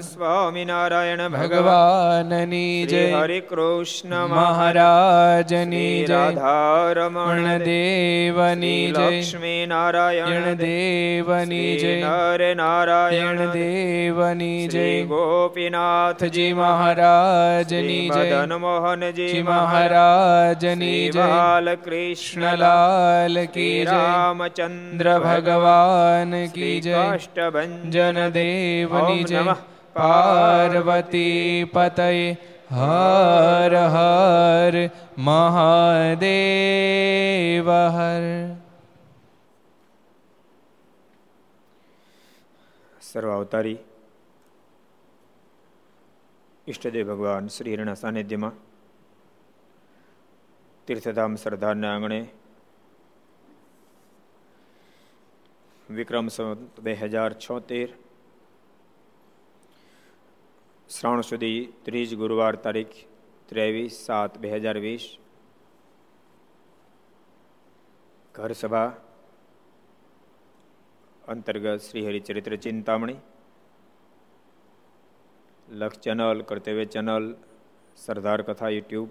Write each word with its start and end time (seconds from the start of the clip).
સ્વામિનારાયણ 0.00 1.28
ભગવાનની 1.34 2.84
જય 2.84 3.12
હરે 3.12 3.42
કૃષ્ણ 3.42 4.26
મહારાજની 4.32 6.02
જય 6.02 6.16
રાધારમણ 6.16 7.62
દેવની 7.62 8.88
જય 8.88 9.06
લક્ષ્મી 9.06 9.66
નારાયણ 9.66 10.56
દેવની 10.56 11.76
જય 11.76 12.02
નર 12.02 12.56
નારાયણ 12.56 13.54
દેવની 13.54 14.68
જય 14.68 15.06
ગોપીનાથજી 15.06 16.54
મહારાજની 16.54 18.08
જય 18.08 18.42
મદન 18.42 18.58
મોહનજી 18.58 19.44
મહારાજની 19.44 21.10
જય 21.10 21.76
કૃષ્ણલાલ 21.80 23.48
કી 23.48 23.84
જય 23.84 24.40
રામચંદ્ર 24.50 24.98
ચંદ્ર 24.98 25.08
ભગવાન 25.20 26.32
કી 26.50 26.80
જય 26.80 27.02
કાષ્ટભંજન 27.08 28.18
દેવની 28.32 29.24
જય 29.24 29.56
પાર્વતી 29.94 31.66
પતય 31.66 32.36
હર 32.72 33.74
હર 33.86 34.74
મહાદેવ 35.20 36.18
હર 37.68 38.24
સર્વ 43.02 43.30
અવતારી 43.30 43.78
ઈષ્ટદેવ 46.66 47.06
ભગવાન 47.06 47.44
શ્રી 47.48 47.72
હિરણા 47.72 47.96
સાનિધ્યમાં 47.96 48.54
તીર્થધામ 50.88 51.32
સરદારના 51.38 51.92
આંગણે 51.92 52.20
વિક્રમ 55.90 56.26
સંવત 56.28 56.80
બે 56.80 56.92
હજાર 56.96 57.30
છોતેર 57.36 57.88
શ્રાવણ 60.88 61.24
સુધી 61.24 61.60
ત્રીજ 61.84 62.10
ગુરુવાર 62.16 62.54
તારીખ 62.58 62.96
ત્રેવીસ 63.48 63.96
સાત 64.00 64.38
બે 64.38 64.52
હજાર 64.54 64.76
વીસ 64.78 65.06
ઘર 68.34 68.52
સભા 68.54 68.88
અંતર્ગત 71.24 71.82
શ્રી 71.82 72.06
હરિચરિત્ર 72.06 72.54
ચિંતામણી 72.58 73.20
લક્ષ 75.68 76.02
ચેનલ 76.04 76.38
કર્તવ્ય 76.44 76.86
ચેનલ 76.88 77.26
સરદાર 77.98 78.40
કથા 78.44 78.70
યુટ્યુબ 78.70 79.08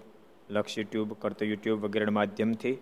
લક્ષ 0.50 0.78
યુટ્યુબ 0.78 1.10
કર્તવ્ય 1.18 1.50
યુટ્યુબ 1.50 1.84
વગેરે 1.84 2.12
માધ્યમથી 2.12 2.76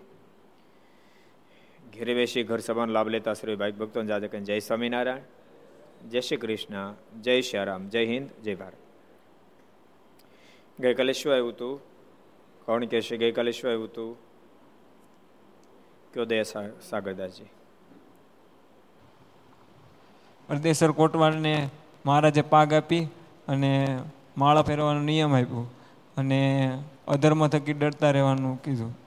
ઘેરે 1.99 2.13
બેસી 2.13 2.43
ઘર 2.43 2.59
સભાનો 2.59 2.93
લાભ 2.93 3.07
લેતા 3.07 3.33
શ્રી 3.33 3.55
ભાઈ 3.55 3.71
ભક્તો 3.71 4.03
જાજે 4.03 4.27
જય 4.27 4.59
સ્વામિનારાયણ 4.59 6.09
જય 6.09 6.21
શ્રી 6.21 6.37
કૃષ્ણ 6.37 6.93
જય 7.21 7.41
શ્રી 7.41 7.65
રામ 7.65 7.89
જય 7.89 8.05
હિન્દ 8.05 8.29
જય 8.43 8.55
ભારત. 8.55 8.73
ગઈકાલે 10.79 11.13
શું 11.13 11.31
આવ્યું 11.31 11.49
હતું? 11.49 11.81
કોણ 12.65 12.85
કે 12.85 13.01
છે 13.01 13.17
ગઈકાલે 13.17 13.51
શું 13.51 13.69
આવ્યું 13.69 13.85
હતું? 13.85 14.17
કયો 16.13 16.25
દયા 16.25 16.43
સાગરદાસજી? 16.89 17.43
પરદેશર 20.47 20.91
કોટવાળને 20.91 21.69
મહારાજે 22.05 22.41
પાગ 22.41 22.73
આપી 22.73 23.05
અને 23.47 23.99
માળા 24.37 24.61
પહેરવાનો 24.61 25.01
નિયમ 25.01 25.35
આપ્યો 25.35 25.71
અને 26.17 26.39
અધર્મ 27.07 27.47
થકી 27.47 27.73
ડરતા 27.73 28.11
રહેવાનું 28.11 28.63
કીધું. 28.63 28.97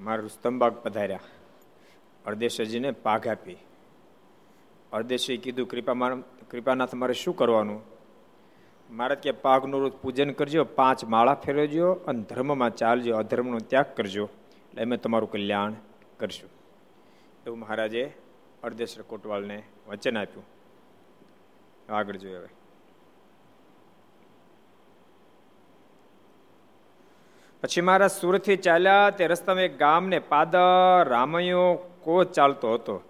મારું 0.00 0.28
સ્તંભાગ 0.28 0.72
પધાર્યા. 0.72 1.20
અર્ધેશ્વરજીને 2.26 2.90
પાઘ 2.90 3.28
આપી. 3.28 3.56
અર્ધેશ્વરી 4.92 5.36
કીધું, 5.36 5.68
કૃપા 5.68 5.92
કૃપાનાથ, 6.50 6.94
મારે 6.94 7.14
શું 7.14 7.36
કરવાનું? 7.36 7.82
મારે 8.90 9.16
કે, 9.16 9.30
પાઘનું 9.30 9.80
રોજ 9.80 9.92
પૂજન 9.92 10.30
કરજો, 10.30 10.64
પાંચ 10.64 11.04
માળા 11.04 11.34
ફેરવજો 11.34 11.92
અને 11.92 12.22
ધર્મમાં 12.22 12.74
ચાલજો, 12.74 13.16
અધર્મનો 13.16 13.58
ત્યાગ 13.58 13.86
કરજો. 13.96 14.28
એટલે 14.70 14.82
અમે 14.82 14.96
તમારું 14.96 15.30
કલ્યાણ 15.30 15.72
કરશું. 16.18 16.50
એવું 17.46 17.58
મહારાજે 17.58 18.12
અર્ધેશ્વર 18.62 19.02
કોટવાલને 19.02 19.62
વચન 19.88 20.18
આપ્યું. 20.18 20.44
આગળ 21.94 22.16
જોઈએ 22.16 22.36
હવે. 22.36 22.48
પછી 27.62 27.80
મારા 27.80 28.08
સુરતથી 28.08 28.56
ચાલ્યા, 28.56 29.10
તે 29.10 29.26
રસ્તામાં 29.26 29.62
એક 29.62 29.78
ગામને, 29.78 30.18
પાદર, 30.18 31.08
રામયો 31.08 31.89
કોચ 32.00 32.26
ચાલતો 32.26 32.74
હતો. 32.74 33.02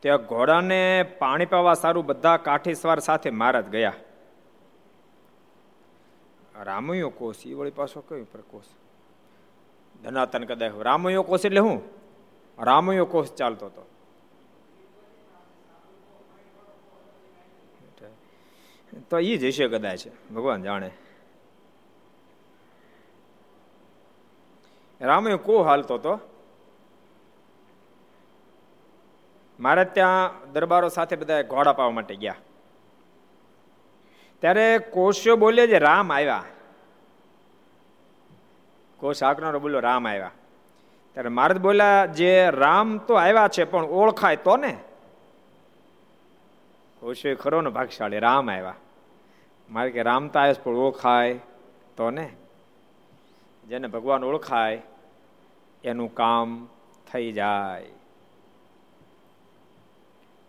ત્યાં 0.00 0.18
ઘોડાને 0.18 1.02
પાણી 1.18 1.46
પાવા 1.46 1.74
સારું 1.74 2.06
બધા 2.06 2.36
કાઠી 2.36 2.74
સવાર 2.74 2.98
સાથે 2.98 3.30
મહારાજ 3.30 3.68
ગયા. 3.68 3.92
રામયો 6.62 7.10
કોષ 7.10 7.46
એ 7.46 7.54
વળી 7.54 7.70
પાછો 7.70 8.00
કયો 8.00 8.24
પ્રકોષ 8.24 8.64
ધનાતન 10.04 10.44
કદાચ 10.44 10.72
રામયો 10.78 11.22
કોષ 11.22 11.46
એટલે 11.46 11.60
હું? 11.60 11.82
રામયો 12.58 13.06
કોષ 13.06 13.30
ચાલતો 13.30 13.66
હતો. 13.66 13.88
તો 19.10 19.18
એ 19.18 19.36
જ 19.36 19.44
હશે 19.44 19.68
કદાચ, 19.68 20.06
ભગવાન 20.34 20.62
જાણે. 20.62 20.90
રામયો 25.00 25.38
કો 25.38 25.62
હાલતો 25.62 25.94
હતો? 25.94 26.31
મારે 29.62 29.84
ત્યાં 29.84 30.52
દરબારો 30.52 30.88
સાથે 30.88 31.16
બધા 31.16 31.42
ઘોડા 31.42 31.72
પાવા 31.72 31.90
માટે 31.90 32.14
ગયા. 32.14 32.34
ત્યારે 34.40 34.78
કોશો 34.78 35.36
બોલે 35.36 35.66
જે 35.66 35.78
રામ 35.78 36.12
આવ્યા. 36.12 36.44
કોશ 38.96 39.22
આકનારો 39.22 39.60
બોલ્યો, 39.60 39.80
રામ 39.80 40.08
આવ્યા. 40.08 40.30
ત્યારે 41.12 41.28
મારે 41.28 41.54
બોલ્યા 41.54 42.06
જે 42.06 42.50
રામ 42.50 42.98
તો 42.98 43.14
આવ્યા 43.14 43.48
છે, 43.48 43.64
પણ 43.64 43.84
ઓળખાય 43.84 44.36
તો 44.36 44.56
ને? 44.56 44.78
કોશો 47.00 47.34
ખરો 47.34 47.60
ને 47.60 47.70
ભાગશાળી 47.70 48.18
રામ 48.18 48.50
આવ્યા. 48.50 48.74
મારે 49.70 49.90
કે, 49.90 50.02
રામ 50.02 50.28
તો 50.28 50.38
આવ્યો 50.38 50.54
પણ 50.64 50.72
ઓળખાય 50.72 51.40
તો 51.96 52.10
ને? 52.10 52.30
જેને 53.68 53.86
ભગવાન 53.86 54.24
ઓળખાય, 54.24 54.82
એનું 55.84 56.14
કામ 56.14 56.68
થઈ 57.12 57.32
જાય. 57.32 57.86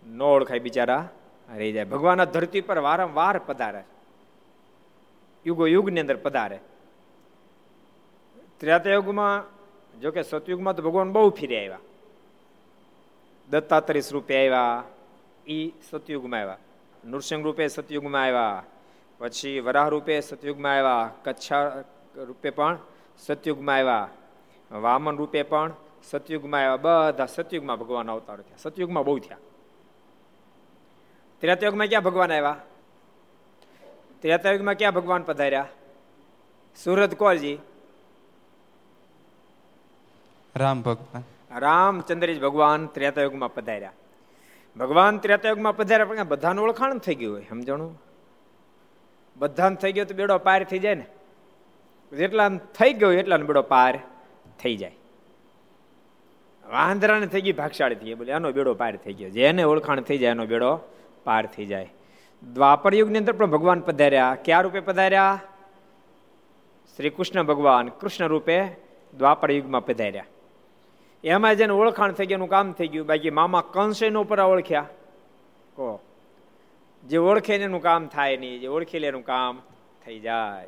ન 0.08 0.22
ઓળખાય 0.22 0.60
બિચારા 0.60 1.10
રહી 1.56 1.72
જાય. 1.72 1.86
ભગવાન 1.86 2.24
ધરતી 2.24 2.62
પર 2.62 2.78
વારંવાર 2.78 3.40
પધારે 3.40 3.84
યુગો 5.46 5.66
યુગની 5.68 6.00
અંદર 6.00 6.18
પધારે. 6.18 6.60
ત્રેતાયુગમાં 8.60 9.44
જો 10.02 10.12
કે 10.12 10.22
સતયુગમાં 10.24 10.76
તો 10.76 10.82
ભગવાન 10.84 11.12
બહુ 11.12 11.30
ફીરે 11.30 11.58
આવ્યા. 11.60 11.80
દત્તાત્રેય 13.50 14.02
રૂપે 14.12 14.34
આવ્યા 14.38 14.84
એ 15.48 15.72
સતયુગમાં 15.90 16.40
આવ્યા. 16.40 16.58
નૃસિંહ 17.06 17.44
રૂપે 17.44 17.68
સતયુગમાં 17.68 18.24
આવ્યા, 18.24 18.64
પછી 19.20 19.60
વરાહ 19.60 19.88
રૂપે 19.88 20.22
સતયુગમાં 20.22 20.74
આવ્યા, 20.74 21.12
કચ્છા 21.24 21.84
રૂપે 22.16 22.50
પણ 22.50 22.78
સતયુગમાં 23.20 23.76
આવ્યા, 23.76 24.10
વામન 24.72 25.18
રૂપે 25.18 25.44
પણ 25.44 25.74
સતયુગમાં 26.04 26.62
આવ્યા. 26.62 26.78
બધા 26.78 27.26
સતયુગમાં 27.26 27.78
ભગવાન 27.78 28.12
અવતાર 28.12 28.42
થયા. 28.42 28.58
સતયુગમાં 28.58 29.04
બહુ 29.04 29.20
થયા. 29.20 29.38
ત્રેતાયુગમાં 31.44 31.88
ક્યાં 31.88 32.04
ભગવાન 32.04 32.32
આવ્યા? 32.32 32.56
ત્રેતાયુગમાં 34.22 34.76
ક્યાં 34.76 34.94
ભગવાન 34.94 35.24
પધાર્યા? 35.24 35.68
સુરત 36.84 37.16
કોલજી 37.16 37.58
રામ 40.56 40.82
ભગવાન. 40.82 41.24
રામચંદ્રજી 41.60 42.40
ભગવાન 42.40 42.86
ત્રેતાયુગમાં 42.86 43.54
પધાર્યા. 43.54 43.92
ભગવાન 44.78 45.18
ત્રેતાયુગમાં 45.18 45.78
પધાર્યા 45.78 46.06
પણ 46.06 46.24
બધાનું 46.24 46.64
ઓળખાણ 46.64 46.98
થઈ 46.98 47.16
ગયું 47.16 47.34
હોય 47.34 47.46
સમજણું? 47.50 48.02
બધાને 49.38 49.76
થઈ 49.76 49.92
ગયો 49.92 50.06
તો 50.06 50.14
બેડો 50.14 50.38
પાર 50.38 50.64
થઈ 50.64 50.80
જાય 50.80 50.96
ને? 50.96 51.06
જેટલા 52.14 52.50
થઈ 52.50 52.94
ગયો 52.94 53.12
એટલા 53.12 53.38
બેડો 53.38 53.62
પાર 53.62 54.00
થઈ 54.60 54.78
જાય. 54.78 54.96
વાંદરાને 56.70 57.28
થઈ 57.28 57.42
ગઈ 57.42 57.52
ભાગશાળી 57.52 57.96
થઈ 57.96 58.06
ગઈ 58.06 58.14
બોલે 58.14 58.34
આનો 58.34 58.52
બેડો 58.52 58.74
પાર 58.74 58.96
થઈ 58.96 59.14
ગયો. 59.14 59.30
જેને 59.30 59.64
ઓળખાણ 59.64 60.02
થઈ 60.02 60.18
જાય 60.18 60.32
એનો 60.32 60.46
બેડો 60.46 60.80
પાર 61.24 61.46
થઈ 61.46 61.66
જાય. 61.66 61.94
દ્વાપર 62.54 62.96
યુગની 62.96 63.18
અંદર 63.18 63.34
પણ 63.34 63.46
ભગવાન 63.46 63.80
પધાર્યા. 63.80 64.38
કયા 64.46 64.62
રૂપે 64.62 64.80
પધાર્યા? 64.80 65.40
શ્રી 66.98 67.10
કૃષ્ણ 67.10 67.44
ભગવાન 67.44 67.88
કૃષ્ણ 67.88 68.28
રૂપે 68.28 68.66
દ્વાપર 69.18 69.52
યુગમાં 69.52 69.86
પધાર્યા. 69.86 70.26
એમાં 71.24 71.56
જેને 71.56 71.74
ઓળખાણ 71.74 72.12
થઈ 72.12 72.26
ગયું 72.26 72.50
કામ 72.50 72.72
થઈ 72.72 72.88
ગયું. 72.88 73.08
બાકી 73.08 73.30
મામા 73.30 73.64
કંસે 73.74 74.10
નો 74.10 74.24
પર 74.24 74.40
ઓળખ્યા. 74.40 74.88
કહો 75.76 76.00
જે 77.04 77.18
ઓળખે 77.18 77.56
એનું 77.56 77.82
કામ 77.82 78.08
થાય 78.08 78.38
નહીં, 78.38 78.60
જે 78.60 78.68
ઓળખી 78.68 79.00
લે 79.00 79.08
એનું 79.08 79.26
કામ 79.26 79.62
થઈ 80.06 80.20
જાય. 80.20 80.68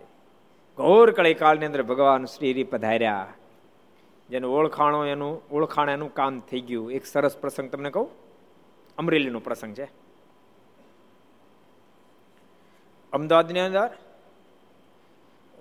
ઘોર 0.78 1.12
કળી 1.12 1.34
કાળની 1.34 1.66
અંદર 1.66 1.84
ભગવાન 1.84 2.26
શ્રી 2.26 2.64
પધાર્યા. 2.64 3.28
જેનું 4.30 4.56
ઓળખાણો 4.56 5.06
એનું, 5.06 5.42
ઓળખાણ 5.52 5.90
એનું 5.90 6.14
કામ 6.14 6.40
થઈ 6.40 6.62
ગયું. 6.62 6.92
એક 6.92 7.06
સરસ 7.06 7.38
પ્રસંગ 7.38 7.70
તમને 7.70 7.90
કહું? 7.90 8.10
અમરેલીનો 8.98 9.40
પ્રસંગ 9.40 9.76
છે. 9.76 10.05
અમદાવાદની 13.16 13.60
અંદર 13.60 13.90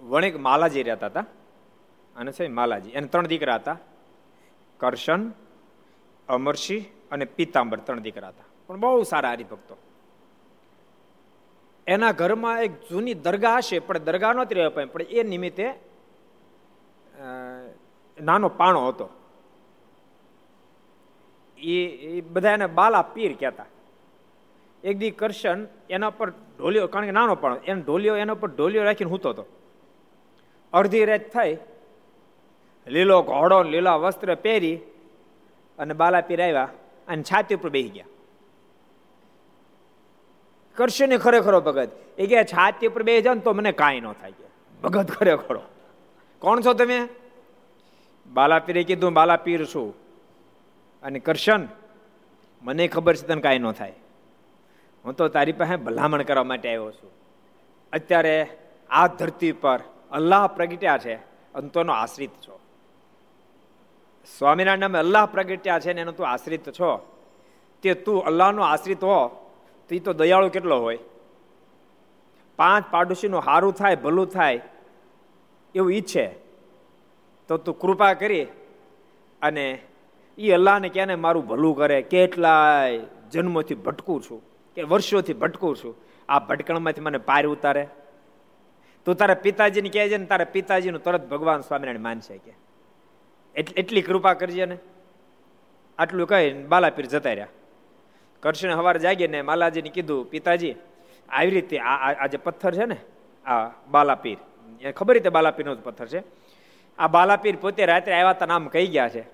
વણિક 0.03 0.37
માલાજી 0.41 0.83
રહેતા 0.83 1.06
હતા. 1.06 1.25
અને 2.17 2.33
છે 2.33 2.49
માલાજી. 2.49 2.91
એને 2.91 3.06
ત્રણ 3.06 3.27
દીકરા 3.27 3.55
હતા. 3.55 3.77
કરશન 4.79 5.33
અમરસિંહ 6.29 6.85
અને 7.11 7.25
પિતાંબર 7.25 7.79
ત્રણ 7.79 8.01
દીકરા 8.01 8.29
હતા. 8.29 8.45
પણ 8.67 8.81
બહુ 8.81 9.03
સારા 9.03 9.31
હરિભક્તો. 9.31 9.77
એના 11.87 12.12
ઘરમાં 12.12 12.62
એક 12.62 12.73
જૂની 12.89 13.15
દરગાહ 13.15 13.57
હશે, 13.57 13.79
પણ 13.79 13.99
દરગાહ 13.99 14.33
નહોતી 14.33 14.55
રહેવા 14.55 14.75
પાય 14.77 14.85
પણ 14.85 15.03
એ 15.03 15.23
નિમિત્તે 15.23 15.67
નાનો 18.21 18.49
પાણો 18.49 18.89
હતો. 18.89 19.07
એ 21.59 22.21
બધા 22.21 22.50
એને 22.50 22.67
બાલા 22.67 23.03
પીર 23.15 23.33
કહેતા. 23.41 23.67
એક 24.85 24.99
દી 24.99 25.11
કરશન, 25.11 25.67
એના 25.91 26.11
પર 26.11 26.31
ઢોલિયો, 26.31 26.87
કારણ 26.87 27.05
કે 27.05 27.11
નાનો 27.11 27.35
પણ 27.35 27.57
એને 27.67 27.83
ઢોલિયો 27.83 28.17
એના 28.17 28.35
પર 28.35 28.49
ઢોલિયો 28.49 28.85
રાખીને 28.85 29.11
હૂતો 29.11 29.31
હતો 29.31 29.45
અડધી 30.73 31.05
રાત 31.05 31.33
થાય, 31.33 31.59
લીલો 32.87 33.23
ઘોડો 33.23 33.63
લીલા 33.63 33.97
વસ્ત્ર 33.97 34.35
પહેરી 34.35 34.77
અને 35.79 35.95
બાલા 35.95 36.21
પીરાવ્યા 36.21 36.69
અને 37.09 37.23
છાતી 37.23 37.55
ઉપર 37.55 37.71
બેસી 37.71 37.89
ગયા. 37.89 38.05
કરશે 40.75 41.07
ને 41.07 41.17
ખરેખરો 41.17 41.61
ભગત, 41.61 41.91
એ 42.19 42.27
કે 42.27 42.45
છાતી 42.45 42.87
ઉપર 42.87 43.03
બે 43.03 43.21
જાવ 43.23 43.39
તો 43.39 43.53
મને 43.53 43.73
કાંઈ 43.73 44.01
ન 44.01 44.13
થાય 44.13 44.31
કે. 44.31 44.47
ભગત 44.83 45.11
ખરેખરો. 45.11 45.63
કોણ 46.39 46.61
છો 46.61 46.73
તમે? 46.73 47.09
બાલાપીરે 48.33 48.83
કીધું 48.83 49.13
બાલાપીર 49.13 49.65
છું. 49.65 49.95
અને 51.03 51.19
કરશન, 51.19 51.69
મને 52.63 52.89
ખબર 52.89 53.17
છે 53.17 53.27
તને 53.27 53.41
કાંઈ 53.41 53.59
ન 53.59 53.73
થાય. 53.73 53.93
હું 55.05 55.17
તો 55.17 55.29
તારી 55.29 55.53
પાસે 55.53 55.77
ભલામણ 55.77 56.23
કરવા 56.23 56.45
માટે 56.45 56.69
આવ્યો 56.69 56.93
છું. 56.93 57.11
અત્યારે 57.93 58.47
આ 58.91 59.06
ધરતી 59.06 59.53
પર 59.53 59.81
અલ્લાહ 60.12 60.47
પ્રગટ્યા 60.47 60.99
છે 60.99 61.17
તો 61.73 61.81
આશ્રિત 61.81 62.31
છો. 62.31 62.61
સ્વામિનારાયણ 64.39 64.79
નામે 64.79 64.99
અલ્લાહ 64.99 65.27
પ્રગટ્યા 65.27 65.79
છે 65.79 65.93
ને 65.93 66.01
એનો 66.01 66.12
તું 66.12 66.29
આશ્રિત 66.29 66.71
છો. 66.71 67.17
તે 67.83 67.95
તું 67.95 68.25
અલ્લાહનો 68.25 68.62
આશ્રિત 68.62 69.05
હો, 69.05 69.29
તો 69.89 69.95
એ 69.95 69.99
તો 69.99 70.12
દયાળુ 70.12 70.49
કેટલો 70.49 70.81
હોય? 70.81 70.99
પાંચ 72.57 72.85
પાડોશીનું 72.91 73.43
સારું 73.43 73.73
થાય, 73.73 73.97
ભલું 73.97 74.27
થાય, 74.27 74.61
એવું 75.75 75.93
ઈચ્છે. 75.93 76.27
તો 77.49 77.57
તું 77.57 77.79
કૃપા 77.79 78.12
કરી 78.15 78.47
અને 79.43 79.83
એ 80.39 80.53
અલ્લાહને 80.53 80.89
ક્યાંને 80.89 81.15
મારું 81.15 81.47
ભલું 81.47 81.77
કરે? 81.77 82.03
કેટલાય 82.03 83.00
જન્મોથી 83.33 83.75
ભટકું 83.75 84.23
છું. 84.23 84.54
કે 84.75 84.82
વર્ષોથી 84.82 85.35
ભટકું 85.35 85.76
છું. 85.76 85.94
આ 86.29 86.38
ભટકણમાંથી 86.38 87.00
મને 87.00 87.19
પાર 87.19 87.47
ઉતારે. 87.47 87.85
તું 89.06 89.15
તારા 89.15 89.35
પિતાજીને 89.35 89.88
કહે 89.88 90.09
છે 90.09 90.17
ને, 90.17 90.26
તારા 90.26 90.53
પિતાજીનું 90.53 91.03
તરત 91.03 91.29
ભગવાન 91.29 91.61
સ્વામિનારાયણ 91.61 92.00
માનશે 92.00 92.38
કે 92.38 92.53
એટલી 93.55 94.03
કૃપા 94.03 94.35
કરજે 94.35 94.67
ને. 94.67 94.79
આટલું 95.99 96.26
કહી 96.29 96.53
બાલાપીર 96.65 97.06
જતા 97.06 97.32
રહ્યા. 97.32 97.49
કરશન 98.43 98.71
હવાર 98.71 98.97
જાગીને 98.99 99.43
માલાજીને 99.43 99.88
કીધું, 99.88 100.25
પિતાજી, 100.31 100.75
આવી 101.29 101.50
રીતે 101.50 101.79
આ 101.79 102.26
જે 102.26 102.37
પથ્થર 102.37 102.75
છે 102.75 102.85
ને, 102.85 102.97
આ 103.47 103.69
બાલાપીર, 103.91 104.38
એ 104.81 104.93
ખબર 104.93 105.15
રીતે 105.15 105.29
બાલાપીરનો 105.29 105.75
જ 105.75 105.81
પથ્થર 105.81 106.06
છે? 106.06 106.21
આ 106.99 107.09
બાલાપીર 107.09 107.56
પોતે 107.56 107.87
રાત્રે 107.87 108.15
આવ્યા 108.15 108.32
તા 108.32 108.47
નામ 108.47 108.69
કહી 108.69 108.87
ગયા 108.87 109.09
છે. 109.09 109.25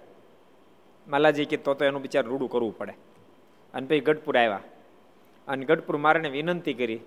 માલાજી 1.09 1.45
કે, 1.45 1.57
તો 1.57 1.75
તો 1.75 1.85
એનું 1.85 2.03
બિચાર 2.03 2.25
રૂડું 2.25 2.51
કરવું 2.51 2.77
પડે. 2.79 2.95
અને 3.75 3.87
પછી 3.87 4.01
ગઢપુર 4.01 4.39
આવ્યા. 4.39 4.61
અને 5.51 5.65
ગઢપુર 5.69 5.97
મારાને 6.05 6.31
વિનંતી 6.37 6.77
કરી 6.81 7.01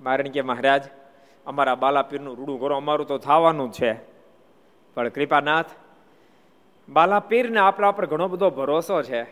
મારણ 0.00 0.30
કે 0.34 0.42
મહારાજ, 0.42 0.84
અમારા 1.46 1.76
બાલાપીરનું 1.84 2.36
રૂડું 2.38 2.58
કરો, 2.60 2.74
અમારું 2.76 3.06
તો 3.06 3.16
થવાનું 3.18 3.70
છે. 3.72 3.92
પણ 4.96 5.08
કૃપાનાથ, 5.16 5.70
બાલાપીરને 6.88 7.60
આપણા 7.62 7.96
પર 7.96 8.06
ઘણો 8.12 8.26
બધો 8.28 8.50
ભરોસો 8.58 9.02
છે. 9.08 9.22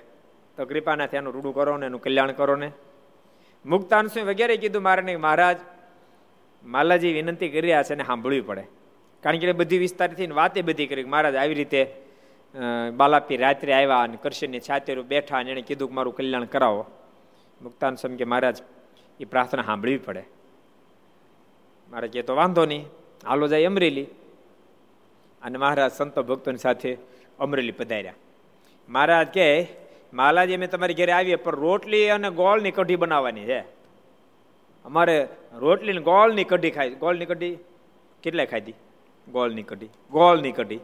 તો 0.56 0.62
કૃપાનાથ 0.70 1.14
એનું 1.14 1.34
રૂડું 1.34 1.54
કરો 1.54 1.76
ને 1.76 1.86
એનું 1.86 2.00
કલ્યાણ 2.00 2.32
કરો 2.32 2.56
ને. 2.56 2.68
મુક્તાન 3.64 4.08
સિંહ 4.08 4.26
વગેરે 4.30 4.56
કીધું 4.62 4.82
મારે 4.82 5.02
નહીં 5.02 5.20
મહારાજ, 5.20 5.58
માલાજી 6.64 7.12
વિનંતી 7.18 7.52
કરી 7.52 7.66
રહ્યા 7.66 7.86
છે 7.88 7.94
ને 7.94 8.04
સાંભળવી 8.04 8.44
પડે. 8.48 8.64
કારણ 9.22 9.40
કે 9.40 9.58
બધી 9.60 9.82
વિસ્તારથી 9.84 10.32
વાતે 10.40 10.60
બધી 10.68 10.90
કરી 10.90 11.04
મહારાજ, 11.04 11.34
આવી 11.36 11.58
રીતે 11.60 11.80
બાલાપીર 12.98 13.40
રાત્રે 13.40 13.72
આવ્યા 13.74 14.02
અને 14.06 14.16
કરશનની 14.24 14.66
છાતીરું 14.68 15.10
બેઠા 15.12 15.38
અને 15.42 15.50
એણે 15.52 15.62
કીધું 15.68 15.88
કે 15.90 15.94
મારું 15.98 16.14
કલ્યાણ 16.16 16.52
કરાવો. 16.54 16.82
મુક્તાન 17.64 17.94
સ્વામી 17.94 18.16
કે, 18.16 18.24
મહારાજ 18.24 18.62
એ 19.20 19.24
પ્રાર્થના 19.24 19.62
સાંભળવી 19.62 19.98
પડે. 19.98 20.24
મારે 21.90 22.08
કે 22.08 22.22
તો 22.22 22.36
વાંધો 22.36 22.66
નહીં. 22.66 22.86
હાલો 23.26 23.46
જાય 23.48 23.64
અમરેલી. 23.64 24.04
અને 25.42 25.58
મહારાજ 25.58 25.92
સંતો 25.92 26.22
ભક્તોની 26.22 26.58
સાથે 26.58 26.96
અમરેલી 27.38 27.72
પધાર્યા. 27.72 28.14
મહારાજ 28.88 29.26
કે, 29.26 29.66
માલાજી, 30.14 30.54
અમે 30.54 30.66
તમારી 30.66 30.94
ઘરે 30.94 31.12
આવીએ, 31.12 31.34
પણ 31.34 31.56
રોટલી 31.56 32.08
અને 32.08 32.30
ગોળની 32.30 32.70
કઢી 32.70 32.96
બનાવવાની 32.96 33.44
છે. 33.44 33.60
અમારે 34.84 35.28
રોટલી 35.52 35.92
ગોળની 35.92 36.44
કઢી 36.44 36.70
ખાઈ 36.70 36.90
ગોળની 36.90 37.24
કઢી? 37.24 37.58
કેટલાય 38.22 38.46
ખાધી? 38.46 38.74
ગોળની 39.28 39.62
કઢી 39.62 39.86
ગોળની 40.10 40.52
કઢી. 40.52 40.80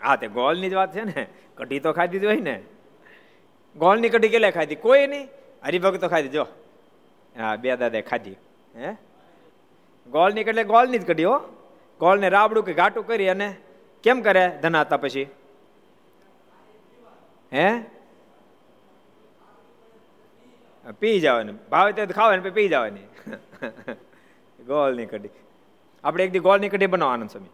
હા, 0.00 0.16
તે 0.16 0.28
ગોળની 0.28 0.70
જ 0.70 0.74
વાત 0.74 0.94
છે 0.94 1.04
ને. 1.04 1.26
કઢી 1.54 1.80
તો 1.80 1.92
ખાધી 1.92 2.18
જ 2.18 2.24
હોય 2.24 2.36
ને. 2.36 2.62
ગોળની 3.76 4.08
કઢી 4.08 4.28
કેટલાય 4.28 4.50
ખાધી? 4.50 4.74
કોઈ 4.74 5.06
નહીં. 5.06 5.28
હરિભક્તો 5.64 6.08
ખાધી, 6.08 6.28
જો. 6.28 6.42
હા, 7.38 7.56
બે 7.56 7.76
દાદા 7.76 8.00
ખાધી. 8.00 8.36
હે? 8.76 8.92
ગોળની 10.10 10.44
કઢી 10.44 10.64
ગોળની 10.64 10.98
જ 10.98 11.06
કઢી, 11.06 11.24
હો. 11.24 11.38
ગોળને 12.00 12.28
રાબડું 12.28 12.64
કે 12.64 12.74
ઘાટું 12.74 13.06
કરી 13.06 13.28
અને 13.28 13.56
કેમ 14.02 14.20
કરે 14.20 14.58
ધનાતા 14.62 14.96
પછી? 14.96 15.30
હે? 17.52 17.80
પી 20.98 21.20
જવાની. 21.20 21.52
ભાવે 21.52 21.92
તે 21.92 22.06
ખાવાની 22.06 22.50
પી 22.50 22.68
જવાની. 22.68 23.00
ગોળની 24.66 25.06
કઢી. 25.06 25.28
આપણે 26.04 26.24
એક 26.24 26.30
દી 26.30 26.38
ગોળની 26.38 26.68
કઢી 26.68 26.86
બનાવો 26.86 27.12
આનંદ 27.12 27.30
સ્વામી. 27.30 27.48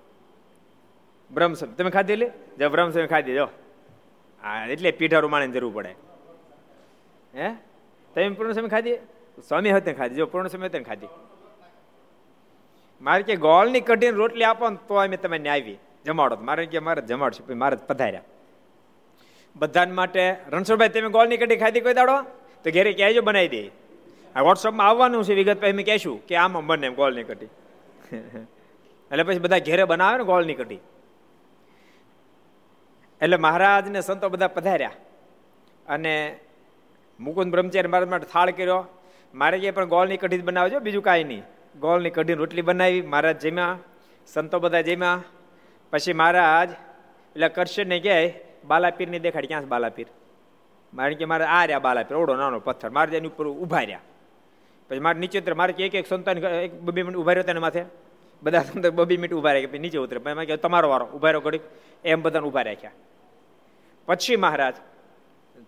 બ્રહ્મસમ 1.35 1.67
તમે 1.67 1.91
ખાધી 1.91 2.17
લે 2.17 2.29
જો 2.29 2.69
બ્રહ્મ 2.69 2.91
સ્વામી 2.91 3.09
ખાધી, 3.09 3.35
જો. 3.35 3.49
હા, 4.43 4.67
એટલે 4.67 4.91
પીઠા 4.91 5.19
રૂમાણી 5.19 5.49
જરૂર 5.49 5.73
પડે. 5.75 5.95
હે? 7.35 7.66
તમે 8.17 8.29
પૂર્ણ 8.29 8.53
સમય 8.53 8.69
ખાધી? 8.69 8.97
સ્વામી 9.49 9.71
હતે 9.71 9.93
ખાધી. 9.93 10.15
જો 10.15 10.27
પૂર્ણ 10.27 10.49
સમય 10.49 10.67
હતી 10.67 10.79
ખાધી. 10.79 11.09
મારે 13.03 13.23
કે 13.23 13.37
ગોળની 13.37 13.81
કઢીને 13.81 14.17
રોટલી 14.17 14.45
આપો 14.45 14.71
ને 14.71 14.77
તો 14.89 14.95
અમે 14.95 15.17
તમે 15.17 15.49
આવી 15.49 15.79
જમાડો. 16.05 16.37
મારે 16.37 16.67
કે 16.67 16.79
મારે 16.79 17.03
જમાડશે 17.03 17.55
મારે 17.55 17.77
પધાર્યા. 17.77 18.23
બધા 19.57 19.87
માટે, 19.87 20.37
રણછોડભાઈ, 20.49 20.89
તમે 20.89 21.09
ગોળની 21.09 21.37
કઢી 21.37 21.57
ખાધી 21.57 21.81
કોઈ 21.81 21.95
દાડો? 21.95 22.23
તો 22.65 22.71
ઘેરે 22.71 22.93
કહેજો 22.93 23.23
બનાવી 23.23 23.49
દે. 23.49 23.71
આ 24.37 24.41
વોટ્સઅપમાં 24.41 24.89
આવવાનું 24.89 25.25
છે 25.25 25.35
વિગત 25.35 25.61
પછી 25.61 25.71
અમે 25.71 25.83
કહેશું 25.83 26.27
કે 26.27 26.37
આમાં 26.37 26.67
બને 26.67 26.91
ગોળની 26.91 27.25
કઢી. 27.25 27.47
એટલે 29.11 29.23
પછી 29.23 29.39
બધા 29.39 29.59
ઘેરે 29.59 29.85
બનાવે 29.85 30.19
ને 30.19 30.25
ગોળની 30.25 30.55
કઢી. 30.55 30.79
એટલે 33.21 33.37
મહારાજ 33.37 33.89
ને 33.89 34.01
સંતો 34.01 34.29
બધા 34.29 34.49
પધાર્યા. 34.49 34.91
અને 35.89 36.41
મુકુંદ 37.21 37.51
બ્રહ્મચારી 37.51 37.89
મારા 37.89 38.07
માટે 38.07 38.27
થાળ 38.33 38.51
કર્યો. 38.51 38.87
મારે 39.35 39.59
જે 39.59 39.71
પણ 39.71 39.85
ગોળની 39.85 40.17
કઢી 40.17 40.39
બનાવજો, 40.39 40.81
બીજું 40.81 41.03
કાંઈ 41.03 41.25
નહીં. 41.25 41.43
ગોળની 41.81 42.11
કઢી 42.11 42.33
રોટલી 42.33 42.63
બનાવી, 42.63 43.03
મહારાજ 43.03 43.47
જમ્યા, 43.47 43.79
સંતો 44.27 44.59
બધા 44.59 44.81
જમ્યા. 44.81 45.23
પછી 45.91 46.13
મહારાજ 46.13 46.71
એટલે 46.71 47.49
કરશનને 47.49 48.01
કહે 48.01 48.35
બાલાપીરની 48.65 49.19
દેખાડી, 49.19 49.47
ક્યાં 49.47 49.69
બાલાપીર? 49.69 50.07
મારે 50.95 51.15
કે 51.15 51.25
મારે 51.25 51.45
આ 51.45 51.65
રહ્યા 51.65 51.79
બાલાપીર 51.79 52.17
ઓડો 52.17 52.37
નાનો 52.37 52.61
પથ્થર. 52.61 52.91
મારે 52.91 53.17
એની 53.17 53.29
ઉપર 53.29 53.47
ઊભા 53.47 53.81
રહ્યા. 53.81 54.01
પછી 54.89 54.99
મારે 54.99 55.19
નીચે 55.19 55.41
ઉતરે, 55.41 55.55
મારે 55.55 55.75
એક 55.79 55.95
એક 55.95 56.07
સંતાન, 56.07 56.39
એક 56.39 56.81
બબી 56.81 57.03
મિનિટ 57.03 57.19
ઊભા 57.19 57.33
રહ્યો 57.33 57.43
તેના 57.43 57.61
માથે. 57.61 57.85
બધા 58.43 58.63
સંતો 58.63 58.91
બબી 58.91 59.17
મિનિટ 59.17 59.33
ઊભા 59.33 59.53
રહ્યા 59.53 59.79
નીચે 59.79 59.99
ઉતરે. 59.99 60.19
પછી 60.19 60.35
મારે 60.35 60.57
તમારો 60.57 60.89
વારો 60.89 61.07
ઊભા 61.07 61.29
રહ્યો 61.29 61.41
ઘડી 61.41 61.61
એમ 62.05 62.23
બધાને 62.23 62.47
ઊભા 62.47 62.63
રાખ્યા. 62.63 62.91
પછી 64.07 64.37
મહારાજ 64.37 64.75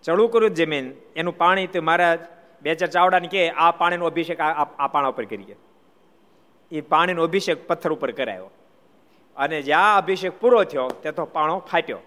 ચડું 0.02 0.30
કર્યું 0.30 0.50
જમીન, 0.50 0.92
એનું 1.16 1.38
પાણી 1.38 1.66
તો 1.66 1.82
મહારાજ 1.82 2.18
બે 2.62 2.74
ચાર 2.74 2.88
ચાવડાને 2.88 3.28
કે 3.28 3.50
આ 3.50 3.70
પાણીનો 3.70 4.06
અભિષેક 4.06 4.40
આ 4.40 4.86
પાણા 4.86 5.08
ઉપર 5.08 5.24
કરીએ. 5.24 5.56
એ 6.72 6.80
પાણીનો 6.80 7.22
અભિષેક 7.22 7.66
પથ્થર 7.66 7.92
ઉપર 7.92 8.10
કરાયો. 8.10 8.50
અને 9.36 9.62
જ્યાં 9.62 9.98
અભિષેક 9.98 10.40
પૂરો 10.40 10.64
થયો 10.64 10.88
તે 10.88 11.12
તો 11.12 11.24
પાણો 11.24 11.58
ફાટ્યો. 11.58 11.98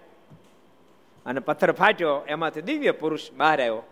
અને 1.26 1.40
પથ્થર 1.40 1.72
ફાટ્યો, 1.72 2.24
એમાંથી 2.28 2.62
દિવ્ય 2.62 2.90
પુરુષ 2.90 3.32
બહાર 3.36 3.60
આવ્યો. 3.60 3.82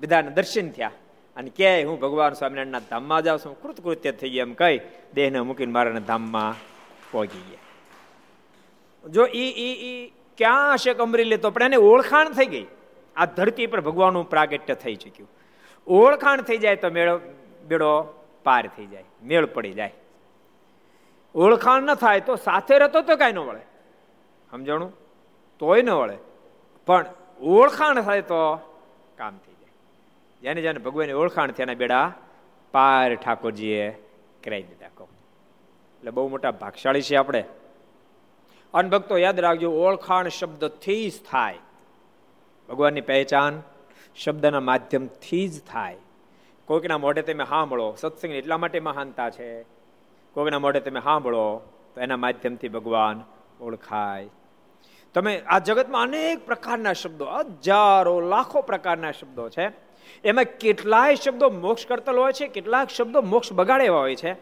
બધાને 0.00 0.30
દર્શન 0.30 0.70
થયા. 0.70 0.90
અને 1.36 1.50
કે 1.50 1.82
હું 1.82 2.00
ભગવાન 2.00 2.32
સ્વામિનારાયણના 2.32 2.78
ધામમાં 2.78 3.22
જાઉં 3.22 3.38
છું. 3.38 3.62
કૃતકૃત્ય 3.62 4.12
થઈ 4.12 4.30
ગયા. 4.30 4.42
એમ 4.42 4.54
કહી, 4.54 4.80
દેહને 5.14 5.40
મૂકીને 5.40 5.72
મારા 5.72 5.90
ધામમાં 5.90 6.54
પહોંચી 7.12 7.42
ગયા. 7.50 7.60
જો 9.10 9.26
ઈ 9.26 9.48
ઈ 9.66 9.72
ઈ 9.90 10.12
ક્યાં 10.36 10.74
હશે 10.74 10.90
અમરેલી 10.90 11.36
તો 11.36 11.50
પણ 11.50 11.62
એને 11.62 11.76
ઓળખાણ 11.76 12.28
થઈ 12.28 12.46
ગઈ. 12.46 12.66
આ 13.16 13.24
ધરતી 13.24 13.66
પર 13.66 13.80
ભગવાનનું 13.80 14.30
પ્રાગટ્ય 14.30 14.74
થઈ 14.74 14.94
ચૂક્યું. 14.94 15.30
ઓળખાણ 15.86 16.42
થઈ 16.42 16.58
જાય 16.58 16.76
તો 16.76 16.90
મેળો, 16.90 17.20
બેડો 17.64 18.02
પાર 18.44 18.70
થઈ 18.76 18.86
જાય, 18.86 19.04
મેળ 19.22 19.46
પડી 19.46 19.72
જાય. 19.72 19.92
ઓળખાણ 21.34 21.82
ન 21.82 21.94
થાય 21.94 22.20
તો 22.20 22.36
સાથે 22.36 22.78
રહેતો 22.78 23.00
તો 23.00 23.16
કાંઈ 23.16 23.32
ન 23.32 23.38
વળે. 23.38 23.60
સમજણું? 24.50 24.92
તોય 25.58 25.82
ન 25.82 25.90
વળે. 25.90 26.16
પણ 26.86 27.04
ઓળખાણ 27.40 28.00
થાય 28.00 28.22
તો 28.22 28.56
કામ 29.18 29.38
થઈ 29.38 29.52
જાય. 29.52 29.70
જેને 30.42 30.60
જેને 30.62 30.78
ભગવાનની 30.78 31.12
ઓળખાણ 31.12 31.50
થયાના 31.50 31.74
બેડા 31.74 32.12
પાર 32.72 33.14
ઠાકોરજીએ 33.14 33.90
કરાવી 34.44 34.62
દીધા 34.62 34.88
કહો. 34.94 35.08
એટલે 35.98 36.10
બહુ 36.10 36.28
મોટા 36.28 36.50
ભાગશાળી 36.50 37.02
છે 37.02 37.16
આપણે. 37.16 37.44
અનભક્તો 38.74 39.18
યાદ 39.18 39.40
રાખજો, 39.40 39.72
ઓળખાણ 39.72 40.28
શબ્દથી 40.28 41.10
જ 41.10 41.12
થાય. 41.30 41.58
ભગવાનની 42.68 43.00
પહેચાન 43.00 43.62
શબ્દના 44.16 44.60
માધ્યમથી 44.60 45.48
જ 45.48 45.60
થાય. 45.60 45.96
કોઈકના 46.64 46.98
મોઢે 46.98 47.22
તમે 47.22 47.44
સાંભળો 47.44 47.96
સત્સંગ 48.00 48.32
એટલા 48.32 48.58
માટે 48.58 48.80
મહાનતા 48.80 49.30
છે. 49.30 49.62
કોઈકના 50.32 50.58
મોઢે 50.58 50.80
તમે 50.80 51.00
સાંભળો 51.00 51.60
તો 51.94 52.00
એના 52.00 52.16
માધ્યમથી 52.16 52.68
ભગવાન 52.68 53.22
ઓળખાય. 53.60 54.28
તમે 55.14 55.42
આ 55.46 55.58
જગતમાં 55.58 56.02
અનેક 56.02 56.46
પ્રકારના 56.46 56.92
શબ્દો, 56.92 57.24
હજારો, 57.24 58.20
લાખો 58.20 58.62
પ્રકારના 58.62 59.12
શબ્દો 59.12 59.48
છે. 59.48 59.68
એમાં 60.24 60.44
કેટલાય 60.44 61.14
શબ્દો 61.14 61.50
મોક્ષ 61.50 61.86
કરતલ 61.86 62.18
હોય 62.18 62.32
છે, 62.32 62.46
કેટલાક 62.46 62.90
શબ્દો 62.90 63.22
મોક્ષ 63.22 63.52
બગાડેવા 63.52 63.98
હોય 63.98 64.14
છે. 64.14 64.32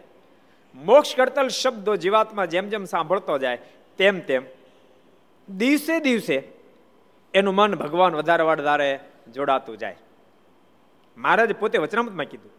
મોક્ષ 0.75 1.15
કરતલ 1.15 1.47
શબ્દો 1.47 1.95
જીવાતમાં 1.95 2.47
જેમ 2.47 2.69
જેમ 2.69 2.85
સાંભળતો 2.85 3.37
જાય, 3.37 3.57
તેમ 3.97 4.19
તેમ. 4.19 4.43
દિવસે 5.49 5.99
દિવસે 5.99 6.52
એનું 7.33 7.55
મન 7.55 7.75
ભગવાન 7.75 8.15
વધારે 8.15 8.43
વધારે 8.43 8.99
જોડાતું 9.33 9.77
જાય. 9.77 9.95
મહારાજ 11.17 11.55
પોતે 11.55 11.77
વચનામતમાં 11.77 12.25
કીધું. 12.25 12.51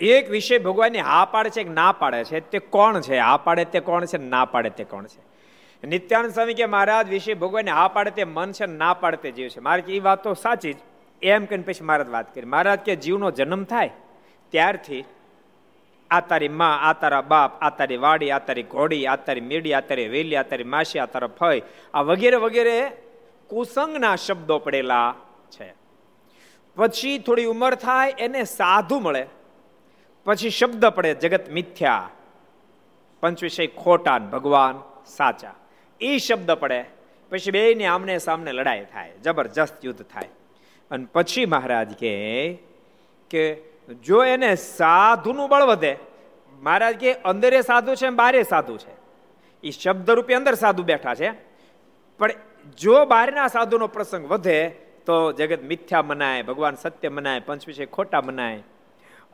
એક 0.00 0.30
વિષય 0.30 0.58
ભગવાનની 0.58 0.98
હા 0.98 1.24
પાડે 1.24 1.50
છે 1.50 1.64
કે 1.64 1.70
ના 1.70 1.92
પાડે 1.92 2.24
છે. 2.24 2.40
તે 2.40 2.58
કોણ 2.58 3.00
છે? 3.00 3.18
હા 3.18 3.36
પાડે 3.36 3.64
તે 3.64 3.80
કોણ 3.80 4.04
છે, 4.04 4.18
ના 4.18 4.44
પાડે 4.44 4.70
તે 4.70 4.84
કોણ 4.84 5.06
છે? 5.06 5.36
નિત્યાનંદ 5.86 6.32
સ્વામી 6.32 6.54
કે 6.54 6.66
મહારાજ, 6.66 7.08
વિષય 7.08 7.34
ભગવાનને 7.34 7.70
હા 7.70 7.88
પાડે 7.88 8.10
તે 8.10 8.24
મન 8.24 8.52
છે, 8.52 8.66
ના 8.66 8.94
પાડે 8.94 9.16
તે 9.16 9.30
જીવ 9.30 9.48
છે. 9.48 9.60
મારે 9.60 9.82
એ 9.88 10.00
વાત 10.00 10.24
તો 10.24 10.34
સાચી 10.34 10.72
જ. 10.72 10.76
એમ 11.22 11.44
કહીને 11.44 11.62
પછી 11.62 11.84
મહારાજ 11.84 12.08
વાત 12.08 12.34
કરી. 12.34 12.46
મહારાજ 12.46 12.80
કે 12.80 12.96
જીવનો 12.96 13.30
જન્મ 13.30 13.64
થાય 13.64 13.90
ત્યારથી 14.50 15.04
આ 16.10 16.20
તારી 16.20 16.48
માં 16.48 16.80
આ 16.80 16.92
તારા 16.92 17.20
બાપ 17.20 17.62
આ 17.62 17.70
તારી 17.70 17.96
વાડી 17.96 18.30
આ 18.30 18.38
તારી 18.38 18.62
ઘોડી 18.62 19.06
આ 19.06 19.16
તારી 19.16 19.40
મેડી 19.40 19.74
આ 19.74 19.80
તારી 19.80 20.08
વેલી 20.08 20.36
આ 20.36 20.42
તારી 20.42 20.64
માસી 20.64 20.98
આ 20.98 21.06
તારા 21.06 21.26
ફય 21.26 21.62
આ 21.94 22.00
વગેરે 22.00 22.36
વગેરે 22.36 22.90
કુસંગના 23.48 24.16
શબ્દો 24.16 24.58
પડેલા 24.58 25.14
છે. 25.50 25.74
પછી 26.76 27.18
થોડી 27.18 27.44
ઉંમર 27.44 27.74
થાય, 27.74 28.14
એને 28.18 28.44
સાધુ 28.44 29.00
મળે. 29.00 29.26
પછી 30.24 30.50
શબ્દ 30.50 30.86
પડે, 30.86 31.14
જગત 31.14 31.50
મિથ્યા. 31.50 32.10
પંચવિષય 33.20 33.66
ખોટા 33.66 34.18
ભગવાન 34.18 34.82
સાચા. 35.06 35.54
એ 36.00 36.18
શબ્દ 36.18 36.50
પડે, 36.50 36.84
પછી 37.30 37.50
બે 37.50 37.74
ની 37.74 37.84
આમને 37.84 38.18
સામને 38.18 38.52
લડાઈ 38.52 38.84
થાય, 38.84 39.12
જબરજસ્ત 39.24 39.84
યુદ્ધ 39.84 40.04
થાય. 40.04 40.28
અને 40.90 41.06
પછી 41.12 41.46
મહારાજ 41.46 41.94
કે 41.94 43.54
જો 43.94 44.24
એને 44.24 44.54
સાધુનું 44.54 45.48
બળ 45.48 45.62
વધે, 45.62 45.98
મહારાજ 46.62 46.96
કે 46.96 47.12
અંદરે 47.12 47.62
સાધુ 47.62 47.94
છે, 47.94 48.08
બારે 48.08 48.42
સાધુ 48.42 48.76
છે. 48.76 48.96
એ 49.62 49.70
શબ્દ 49.70 50.10
રૂપે 50.10 50.34
અંદર 50.34 50.54
સાધુ 50.54 50.82
બેઠા 50.82 51.14
છે. 51.14 51.30
પણ 52.18 52.30
જો 52.78 53.04
બહારના 53.04 53.48
સાધુનો 53.48 53.86
પ્રસંગ 53.86 54.26
વધે, 54.26 54.68
તો 55.06 55.32
જગત 55.32 55.62
મિથ્યા 55.62 56.02
મનાય, 56.02 56.42
ભગવાન 56.42 56.74
સત્ય 56.74 57.08
મનાય 57.08 57.40
પંચ 57.40 57.66
વિશે 57.66 57.86
ખોટા 57.86 58.20
મનાય. 58.20 58.62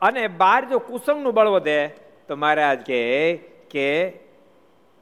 અને 0.01 0.27
બહાર 0.27 0.65
જો 0.65 0.79
કુસંગનું 0.79 1.33
બળ 1.33 1.47
વધે, 1.47 1.87
તો 2.27 2.35
મહારાજ 2.35 2.79
કે 2.79 3.35
કે 3.69 4.13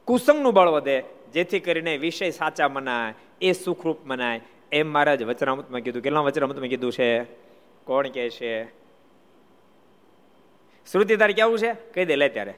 કુસંગનું 0.04 0.54
બળ 0.54 0.68
વધે, 0.68 1.02
જેથી 1.32 1.60
કરીને 1.60 1.96
વિષય 1.96 2.30
સાચા 2.30 2.68
મનાય, 2.68 3.14
એ 3.40 3.52
સુખરૂપ 3.52 3.98
મનાય. 4.04 4.40
એમ 4.72 4.92
મહારાજ 4.92 5.22
વચરામૃતમાં 5.22 5.80
કીધું. 5.80 6.02
કેટલા 6.02 6.20
વચરામૃતમાં 6.20 6.68
કીધું 6.68 6.92
છે? 6.92 7.24
કોણ 7.84 8.08
કે 8.08 8.30
છે? 8.30 8.81
શ્રુતિ 10.90 11.16
તારે 11.16 11.32
કેવું 11.32 11.58
છે? 11.58 11.72
કહી 11.72 12.04
દે 12.04 12.16
લે 12.16 12.28
ત્યારે. 12.28 12.54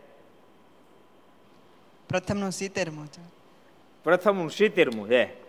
પ્રથમનું 2.09 2.51
સિત્તેરમું 2.51 3.07
છે. 3.07 3.23
પ્રથમનું 4.05 4.51
સિત્તેરમું 4.51 5.09
છે 5.09 5.45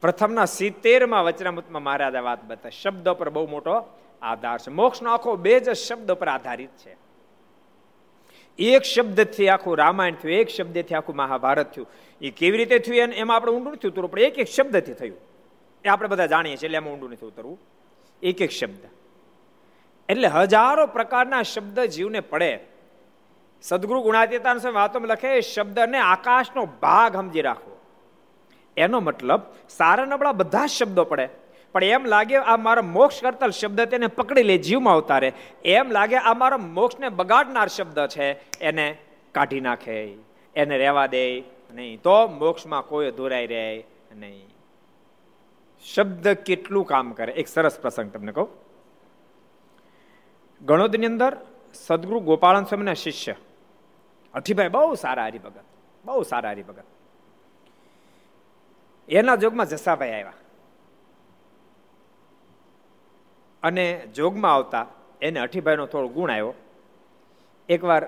પ્રથમના 0.00 0.44
સિત્તેરમાં 0.44 1.24
વચનામૃતમાં 1.24 1.82
મહારાજા 1.82 2.20
વાત 2.20 2.44
બતા 2.44 2.68
શબ્દ 2.68 3.08
પર 3.08 3.30
બહુ 3.30 3.46
મોટો 3.46 3.98
આધાર 4.22 4.58
છે. 4.58 4.70
મોક્ષનો 4.70 5.12
આખો 5.12 5.36
બે 5.36 5.60
જ 5.60 5.70
શબ્દ 5.70 6.12
પર 6.12 6.28
આધારિત 6.28 6.68
છે. 6.68 6.96
એક 8.58 8.82
શબ્દથી 8.82 9.48
આખું 9.48 9.76
રામાયણ 9.76 10.14
થયું 10.14 10.34
એક 10.34 10.48
શબ્દથી 10.48 10.94
આખું 10.94 11.16
મહાભારત 11.16 11.72
થયું. 11.72 11.88
એ 12.20 12.30
કેવી 12.30 12.58
રીતે 12.58 12.78
થયું? 12.78 12.98
એમાં 12.98 13.36
આપણે 13.36 13.52
ઊંડું 13.52 13.72
નથી 13.72 13.88
ઉતરવું 13.88 14.10
પણ 14.10 14.18
એક 14.18 14.38
એક 14.38 14.46
શબ્દથી 14.46 14.94
થયું. 14.94 15.16
એ 15.84 15.88
આપણે 15.88 16.08
બધા 16.08 16.26
જાણીએ 16.26 16.56
છીએ 16.56 16.68
એટલે 16.68 16.76
એમાં 16.76 16.94
ઊંડું 16.94 17.10
નથી 17.10 17.26
ઉતરવું. 17.26 17.58
એક 18.22 18.42
એક 18.42 18.50
શબ્દ. 18.50 18.97
એટલે 20.08 20.28
હજારો 20.28 20.86
પ્રકારના 20.86 21.42
શબ્દ 21.42 21.80
જીવને 21.80 22.20
પડે. 22.20 22.60
સદગુરુ 23.62 24.02
ગુણાતીતાન 24.02 24.58
વાતોમાં 24.74 25.08
લખે 25.08 25.40
શબ્દને 25.40 25.98
આકાશનો 25.98 26.66
ભાગ 26.66 27.16
સમજી 27.16 27.40
રાખવો. 27.40 27.74
એનો 28.76 29.00
મતલબ 29.00 29.40
સારા 29.68 30.04
નબળા 30.04 30.32
બધા 30.32 30.66
જ 30.66 30.70
શબ્દો 30.70 31.04
પડે. 31.04 31.28
પણ 31.72 31.84
એમ 31.84 32.04
લાગે 32.04 32.36
આ 32.36 32.56
મારો 32.56 32.82
મોક્ષ 32.82 33.22
કરતા 33.22 33.48
શબ્દ 33.48 33.80
તેને 33.80 34.06
પકડી 34.06 34.42
લે, 34.42 34.58
જીવમાં 34.58 34.94
અવતારે 34.94 35.32
એમ 35.64 35.90
લાગે 35.90 36.16
આ 36.16 36.34
મારો 36.34 36.58
મોક્ષને 36.58 37.08
બગાડનાર 37.08 37.68
શબ્દ 37.68 38.06
છે, 38.06 38.58
એને 38.60 38.98
કાઢી 39.32 39.60
નાખે. 39.60 39.98
એને 40.56 40.78
રહેવા 40.78 41.06
દે 41.06 41.40
નહીં 41.70 42.00
તો 42.02 42.26
મોક્ષમાં 42.26 42.82
કોઈ 42.82 43.10
દોરાઈ 43.10 43.46
રહે 43.46 43.84
નહીં. 44.12 44.48
શબ્દ 45.94 46.28
કેટલું 46.28 46.84
કામ 46.86 47.12
કરે? 47.12 47.32
એક 47.32 47.48
સરસ 47.48 47.78
પ્રસંગ 47.78 48.10
તમને 48.12 48.32
કહું. 48.32 48.67
ગણોદની 50.60 51.06
અંદર 51.06 51.36
સદગુરુ 51.74 52.20
ગોપાળન 52.20 52.64
સ્વામીના 52.64 52.94
શિષ્ય. 52.94 53.34
અઠીભાઈ 54.34 54.68
બહુ 54.68 54.94
સારા 54.94 55.26
હરિભગત, 55.26 55.66
બહુ 56.04 56.22
સારા 56.22 56.50
હરિભગત. 56.50 56.84
એના 59.08 59.36
જોગમાં 59.36 59.66
જસાભાઈ 59.66 60.10
આવ્યા. 60.10 60.32
અને 63.62 63.84
જોગમાં 64.16 64.54
આવતા 64.54 64.86
એને 65.22 65.40
અઠીભાઈનો 65.40 65.86
થોડો 65.86 66.08
ગુણ 66.08 66.30
આવ્યો. 66.30 66.54
એકવાર 67.68 68.02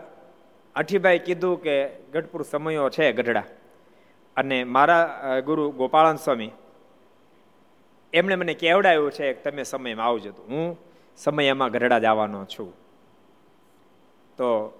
અઠીભાઈ 0.75 1.19
કીધું 1.19 1.63
કે 1.63 1.77
ગઢપુર 2.13 2.43
સમયો 2.43 2.91
છે 2.91 3.13
ગઢડા. 3.13 3.47
અને 4.37 4.65
મારા 4.65 5.41
ગુરુ 5.41 5.71
ગોપાળન 5.71 6.17
સ્વામી, 6.17 6.51
એમણે 8.13 8.35
મને 8.35 8.55
કેવડાવ્યું 8.55 9.11
છે 9.11 9.33
તમે 9.35 9.63
સમયમાં 9.63 10.07
આવજો 10.07 10.33
હું 10.49 10.90
સમયમાં 11.17 11.71
ગઢડા 11.71 11.99
જવાનો 11.99 12.45
છું. 12.45 12.73
તો 14.37 14.79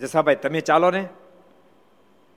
જસાભાઈ, 0.00 0.36
તમે 0.36 0.60
ચાલો 0.60 0.90
ને. 0.90 1.08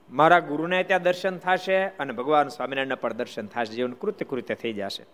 મારા 0.09 0.39
ગુરુને 0.39 0.83
ત્યાં 0.83 1.01
દર્શન 1.01 1.37
થશે 1.37 1.77
અને 1.85 2.13
ભગવાન 2.13 2.47
સ્વામિનારાયણ 2.47 2.95
પણ 2.95 3.13
દર્શન 3.13 3.47
થશે. 3.47 3.73
જીવન 3.73 3.93
કૃત્ય 3.93 4.25
કૃત્ય 4.25 4.55
થઈ 4.55 4.73
જશે. 4.73 5.05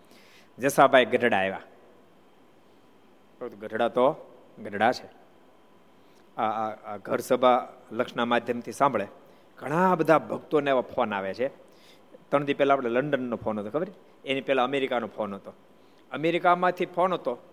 જસાભાઈ 0.60 1.06
ગઢડા 1.06 1.38
આવ્યા. 1.38 1.62
ગઢડા 3.62 3.88
તો 3.88 4.16
ગઢડા 4.64 4.92
છે. 4.92 5.08
આ 6.38 6.98
ઘર 6.98 7.18
સભા 7.18 7.74
લક્ષના 7.92 8.26
માધ્યમથી 8.26 8.72
સાંભળે. 8.72 9.08
ઘણા 9.58 9.96
બધા 9.96 10.20
ભક્તોને 10.20 10.70
એવા 10.70 10.82
ફોન 10.82 11.14
આવે 11.14 11.34
છે. 11.34 11.48
ત્રણ 12.30 12.44
દી 12.44 12.54
પહેલાં 12.54 12.78
આપણે 12.78 12.90
લંડનનો 12.90 13.36
ફોન 13.36 13.60
હતો, 13.60 13.70
ખબર 13.70 13.88
એની 14.26 14.42
પહેલાં 14.42 14.66
અમેરિકાનો 14.66 15.08
ફોન 15.08 15.36
હતો. 15.36 15.54
અમેરિકામાંથી 16.12 16.86
ફોન 16.86 17.14
હતો. 17.14 17.53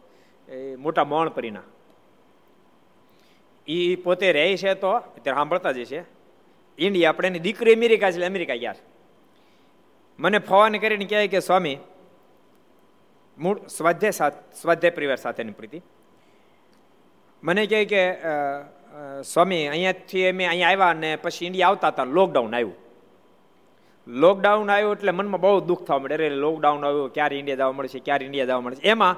એ 0.51 0.77
મોટા 0.85 1.07
મોણપરીના 1.13 1.67
એ 3.69 3.97
પોતે 4.05 4.27
રહે 4.37 4.45
છે 4.63 4.75
તો 4.83 4.91
અત્યારે 4.97 5.39
સાંભળતા 5.39 5.77
જ 5.77 5.85
છે 5.93 6.01
ઇન્ડિયા 6.79 7.13
આપણે 7.13 7.29
એની 7.31 7.45
દીકરી 7.47 7.75
અમેરિકા 7.79 8.11
છે 8.13 8.27
અમેરિકા 8.31 8.59
ગયા 8.63 8.77
છે. 8.79 8.85
મને 10.19 10.39
ફોન 10.49 10.73
કરીને 10.83 11.07
કહે 11.11 11.29
કે 11.29 11.41
સ્વામી, 11.41 11.79
મૂળ 13.39 13.59
સ્વાધ્યાય 13.77 14.33
સ્વાધ્યાય 14.61 14.97
પરિવાર 14.99 15.19
સાથેની 15.25 15.57
પ્રીતિ. 15.59 15.79
મને 17.43 17.63
કહે 17.71 17.81
કે 17.93 18.03
સ્વામી, 19.33 19.65
અહીંયાથી 19.73 20.29
અમે 20.29 20.45
અહીંયા 20.47 20.73
આવ્યા 20.73 20.95
અને 20.97 21.11
પછી 21.25 21.47
ઇન્ડિયા 21.49 21.71
આવતા 21.71 21.91
હતા 21.95 22.09
લોકડાઉન 22.19 22.55
આવ્યું. 22.55 22.77
લોકડાઉન 24.07 24.71
આવ્યું 24.71 24.97
એટલે 24.97 25.13
મનમાં 25.13 25.41
બહુ 25.41 25.61
દુઃખ 25.71 25.85
થવા 25.87 25.99
મળે 25.99 26.15
અરે 26.19 26.29
લોકડાઉન 26.45 26.85
આવ્યું, 26.85 27.13
ક્યારે 27.17 27.37
ઇન્ડિયા 27.41 27.61
જવા 27.63 27.77
મળશે, 27.79 27.99
ક્યારે 28.07 28.25
ઇન્ડિયા 28.29 28.51
જવા 28.51 28.65
મળશે. 28.67 28.83
એમાં 28.93 29.15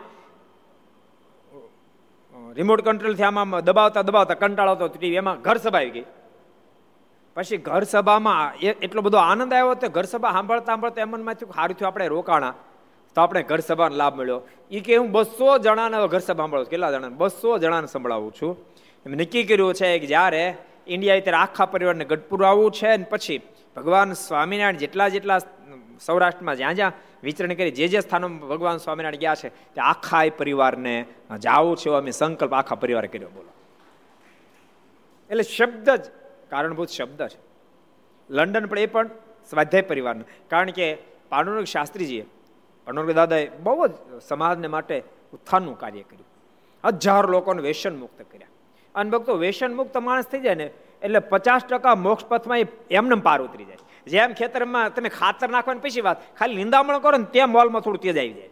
રિમોટ 2.57 2.83
કંટ્રોલથી 2.83 3.23
આમાં 3.23 3.65
દબાવતા 3.65 4.03
દબાવતા 4.03 4.35
કંટાળો 4.35 4.73
હતો 4.73 5.07
એમાં 5.07 5.41
ઘર 5.41 5.57
સભા 5.57 5.79
આવી 5.79 5.91
ગઈ. 5.91 6.05
પછી 7.37 7.57
ઘર 7.57 7.83
સભામાં 7.83 8.59
એટલો 8.59 9.01
બધો 9.03 9.19
આનંદ 9.19 9.55
આવ્યો 9.55 9.75
તો 9.75 9.89
ઘર 9.89 10.03
સભા 10.03 10.33
સાંભળતા 10.33 10.65
સાંભળતા 10.65 11.01
એમનમાંથી 11.01 11.47
સારું 11.47 11.77
થયું 11.77 11.89
આપણે 11.89 12.07
રોકાણા. 12.07 12.55
તો 13.15 13.21
આપણે 13.21 13.43
ઘર 13.43 13.59
સભાનો 13.59 13.97
લાભ 13.97 14.21
મળ્યો. 14.21 14.41
એ 14.71 14.81
કે 14.81 14.97
હું 14.97 15.13
બસો 15.13 15.59
જણાને 15.59 15.97
ઘર 16.07 16.19
સભા 16.19 16.35
સાંભળું 16.35 16.65
કેટલા 16.65 16.91
જણાને? 16.91 17.15
બસો 17.15 17.59
જણાને 17.59 17.87
સંભળાવું 17.87 18.33
છું. 18.33 18.57
એમ 19.07 19.13
નક્કી 19.13 19.45
કર્યું 19.45 19.75
છે 19.75 19.99
કે 19.99 20.07
જ્યારે 20.07 20.55
ઇન્ડિયા 20.87 21.21
ત્યારે 21.21 21.37
આખા 21.37 21.67
પરિવારને 21.67 22.05
ગઢપુર 22.05 22.45
આવવું 22.45 22.71
છે 22.73 22.97
ને 22.97 23.05
પછી 23.05 23.41
ભગવાન 23.77 24.13
સ્વામિનારાયણ 24.13 24.77
જેટલા 24.77 25.09
જેટલા 25.09 25.39
સૌરાષ્ટ્રમાં 26.07 26.57
જ્યાં 26.57 26.75
જ્યાં 26.75 26.93
વિચરણ 27.23 27.55
કરી, 27.55 27.71
જે 27.71 27.89
જે 27.89 28.01
સ્થાનો 28.01 28.29
ભગવાન 28.29 28.77
સ્વામિનારાયણ 28.77 29.25
ગયા 29.25 29.35
છે, 29.35 29.49
તે 29.75 29.81
આખા 29.81 30.25
પરિવારને 30.39 30.95
જાવું 31.39 31.77
છે 31.77 31.91
અમે 31.91 32.11
સંકલ્પ 32.11 32.53
આખા 32.53 32.75
પરિવારે 32.75 33.09
કર્યો, 33.09 33.29
બોલો. 33.29 33.51
એટલે 35.31 35.43
શબ્દ 35.43 35.89
જ 35.91 36.05
કારણભૂત 36.51 36.89
શબ્દ 36.89 37.21
છે. 37.23 37.41
લંડન 38.31 38.67
પણ 38.67 38.79
એ 38.79 38.87
પણ 38.87 39.11
સ્વાધ્યાય 39.51 39.83
પરિવારનું. 39.83 40.27
કારણ 40.51 40.71
કે 40.71 40.87
પાંડુરંગ 41.29 41.67
શાસ્ત્રીજીએ 41.67 42.25
પાંડુરંગ 42.87 43.11
દાદાએ 43.11 43.45
બહુ 43.61 43.87
જ 43.87 43.93
સમાજને 44.29 44.69
માટે 44.69 44.97
ઉત્થાનનું 45.33 45.77
કાર્ય 45.79 46.03
કર્યું. 46.03 46.29
હજાર 46.85 47.25
લોકોને 47.27 47.63
વ્યસન 47.63 47.95
મુક્ત 47.97 48.21
કર્યા. 48.33 48.51
અને 48.95 49.11
ભક્તો 49.11 49.33
વ્યસન 49.37 49.73
મુક્ત 49.75 49.97
માણસ 49.99 50.27
થઈ 50.27 50.41
જાય 50.41 50.55
ને, 50.55 50.69
એટલે 51.03 51.21
પચાસ 51.33 51.63
ટકા 51.65 51.95
મોક્ષ 52.07 52.27
પથમાં 52.27 52.59
એમને 52.91 53.17
પાર 53.29 53.39
ઉતરી 53.43 53.65
જાય. 53.65 53.79
જેમ 54.07 54.33
ખેતરમાં 54.33 54.95
તમે 54.95 55.09
ખાતર 55.09 55.49
નાખવાની 55.49 55.81
પછી 55.81 56.01
વાત, 56.01 56.19
ખાલી 56.39 56.57
નિંદામણ 56.57 56.99
કરો 56.99 57.17
ને 57.17 57.25
તેમ 57.25 57.51
મોલમાં 57.51 57.83
થોડું 57.83 58.01
તેજ 58.01 58.19
આવી 58.19 58.35
જાય. 58.35 58.51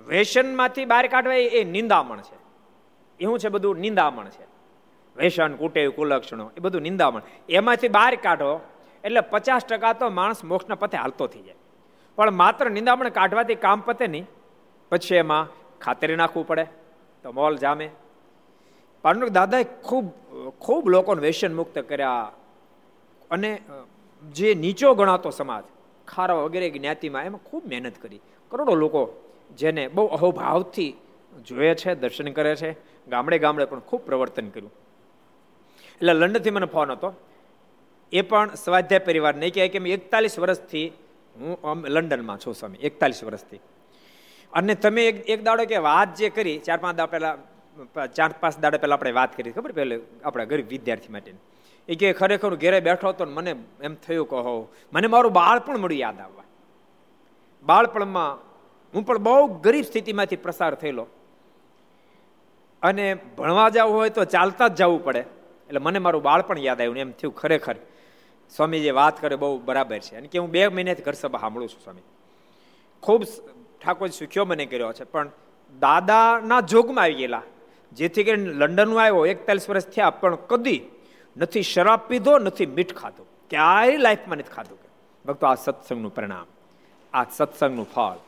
વેસનમાંથી 0.00 0.84
બહાર 0.84 1.06
કાઢવા 1.06 1.34
એ 1.34 1.64
નિંદામણ 1.64 2.20
છે. 2.20 2.36
એવું 3.20 3.38
છે 3.38 3.48
બધું 3.48 3.78
નિંદામણ 3.78 4.28
છે. 4.28 4.44
વેસન, 5.16 5.56
કુટેવ, 5.56 5.90
કુલક્ષણો, 5.90 6.50
એ 6.56 6.60
બધું 6.60 6.82
નિંદામણ. 6.82 7.22
એમાંથી 7.48 7.88
બહાર 7.88 8.14
કાઢો 8.16 8.60
એટલે 9.04 9.20
પચાસ 9.20 9.64
ટકા 9.64 9.92
તો 9.92 10.10
માણસ 10.10 10.44
મોક્ષના 10.44 10.74
પથે 10.74 10.96
હાલતો 10.96 11.26
થઈ 11.26 11.42
જાય. 11.42 11.58
પણ 12.18 12.30
માત્ર 12.30 12.70
નિંદામણ 12.70 13.08
કાઢવાથી 13.08 13.54
કામ 13.54 13.80
પતે 13.80 14.06
નહીં. 14.06 14.26
પછી 14.92 15.16
એમાં 15.16 15.48
ખાતરી 15.80 16.16
નાખવું 16.16 16.46
પડે, 16.46 16.64
તો 17.22 17.32
મોલ 17.32 17.56
જામે. 17.56 17.88
પાંડુરંગ 19.04 19.32
દાદાએ 19.32 19.64
ખૂબ 19.64 20.06
ખૂબ 20.60 20.88
લોકોને 20.88 21.20
વ્યસન 21.20 21.52
મુક્ત 21.54 21.78
કર્યા. 21.78 22.32
અને 23.30 23.50
જે 24.22 24.54
નીચો 24.54 24.94
ગણાતો 24.94 25.30
સમાજ, 25.30 25.64
ખારા 26.08 26.34
વગેરે 26.34 26.70
જ્ઞાતિમાં 26.70 27.24
એમાં 27.24 27.42
ખૂબ 27.44 27.66
મહેનત 27.66 27.98
કરી. 28.02 28.20
કરોડો 28.50 28.74
લોકો 28.74 29.02
જેને 29.58 29.88
બહુ 29.88 30.06
અહોભાવથી 30.06 30.92
જોયે 31.46 31.74
છે, 31.74 31.94
દર્શન 31.94 32.32
કરે 32.32 32.56
છે, 32.56 32.72
ગામડે 33.08 33.38
ગામડે 33.38 33.64
પણ 33.64 33.80
ખૂબ 33.80 34.00
પ્રવર્તન 34.00 34.48
કર્યું. 34.48 34.72
એટલે 36.00 36.12
લંડનથી 36.12 36.50
મને 36.50 36.66
ફોન 36.66 36.90
હતો. 36.90 37.12
એ 38.12 38.22
પણ 38.22 38.54
સ્વાધ્યાય 38.54 38.98
પરિવાર 38.98 39.34
નહીં 39.34 39.54
કહે 39.54 39.68
કે 39.68 39.78
મેં 39.78 39.92
એકતાલીસ 39.92 40.38
વર્ષથી 40.38 40.92
હું 41.36 41.86
લંડનમાં 41.88 42.38
છું 42.38 42.54
સ્વામી, 42.54 42.78
એકતાલીસ 42.82 43.24
વર્ષથી. 43.24 43.60
અને 44.52 44.74
તમે 44.74 45.06
એક 45.06 45.28
એક 45.30 45.44
દાડો 45.44 45.64
કે 45.64 45.76
વાત 45.76 46.14
જે 46.14 46.28
કરી, 46.28 46.58
ચાર 46.58 46.78
પાંચ 46.78 46.96
દાડા 46.96 47.06
પહેલાં, 47.06 47.36
ચાર 48.14 48.30
પાંચ 48.40 48.58
દાડા 48.58 48.78
પહેલાં 48.78 48.98
આપણે 48.98 49.12
વાત 49.12 49.36
કરી, 49.36 49.50
ખબર? 49.50 49.72
પહેલે 49.72 50.00
આપણા 50.24 50.44
ગરીબ 50.44 50.68
વિદ્યાર્થી 50.68 51.12
માટે. 51.12 51.32
એ 51.90 51.94
કે 51.94 52.12
ખરેખર 52.12 52.54
ઘેરે 52.54 52.80
બેઠો 52.80 53.08
હતો 53.08 53.24
મને 53.24 53.54
એમ 53.82 53.94
થયું 53.94 54.28
કહો 54.28 54.72
મને 54.92 55.06
મારું 55.06 55.32
બાળપણ 55.32 55.78
મળ્યું 55.78 56.00
યાદ 56.00 56.20
આવવા. 56.20 56.44
બાળપણમાં 57.62 58.34
હું 58.94 59.06
પણ 59.06 59.18
બહુ 59.18 59.46
ગરીબ 59.46 59.84
સ્થિતિમાંથી 59.84 60.36
પ્રસાર 60.36 60.74
થયેલો. 60.74 61.06
અને 62.82 63.14
ભણવા 63.14 63.68
જવું 63.68 63.94
હોય 63.94 64.10
તો 64.10 64.24
ચાલતા 64.24 64.68
જ 64.68 64.74
જવું 64.74 65.04
પડે. 65.04 65.18
એટલે 65.68 65.80
મને 65.80 65.98
મારું 65.98 66.22
બાળપણ 66.22 66.58
યાદ 66.58 66.80
આવ્યું 66.80 66.98
એમ 66.98 67.10
થયું 67.10 67.34
ખરેખર. 67.34 67.74
સ્વામી 68.56 68.80
જે 68.80 68.90
વાત 68.90 69.20
કરે 69.20 69.36
બહુ 69.36 69.58
બરાબર 69.58 69.98
છે. 69.98 70.16
અને 70.16 70.28
કે 70.28 70.38
હું 70.38 70.50
બે 70.50 70.68
મહિનાથી 70.68 71.02
ઘર 71.02 71.12
સભા 71.12 71.38
સાંભળું 71.38 71.68
છું 71.68 71.82
સ્વામી. 71.82 72.00
ખૂબ 73.02 73.22
ઠાકોર 73.84 74.08
સુખ્યો 74.08 74.44
મને 74.44 74.66
કર્યો 74.66 74.92
છે. 74.92 75.04
પણ 75.04 75.30
દાદાના 75.80 76.60
જોગમાં 76.60 77.04
આવી 77.04 77.14
ગયેલા. 77.14 77.42
જેથી 77.92 78.24
કરીને 78.24 78.52
લંડનમાં 78.52 79.04
આવ્યો, 79.04 79.26
એકતાલીસ 79.26 79.70
વર્ષ 79.70 79.86
થયા, 79.86 80.10
પણ 80.10 80.34
કદી 80.34 80.82
નથી 81.36 81.62
શરાબ 81.62 82.00
પીધો, 82.08 82.38
નથી 82.38 82.66
મીઠ 82.66 82.94
ખાધો. 82.94 83.26
ક્યારે 83.50 83.96
લાઈફમાં 83.96 84.38
નથી 84.38 84.52
ખાધું 84.52 84.78
ભક્તો, 85.26 85.46
આ 85.46 85.54
સત્સંગનું 85.54 86.14
પરિણામ, 86.14 86.46
આ 87.12 87.24
સત્સંગનું 87.24 87.88
ફળ. 87.94 88.18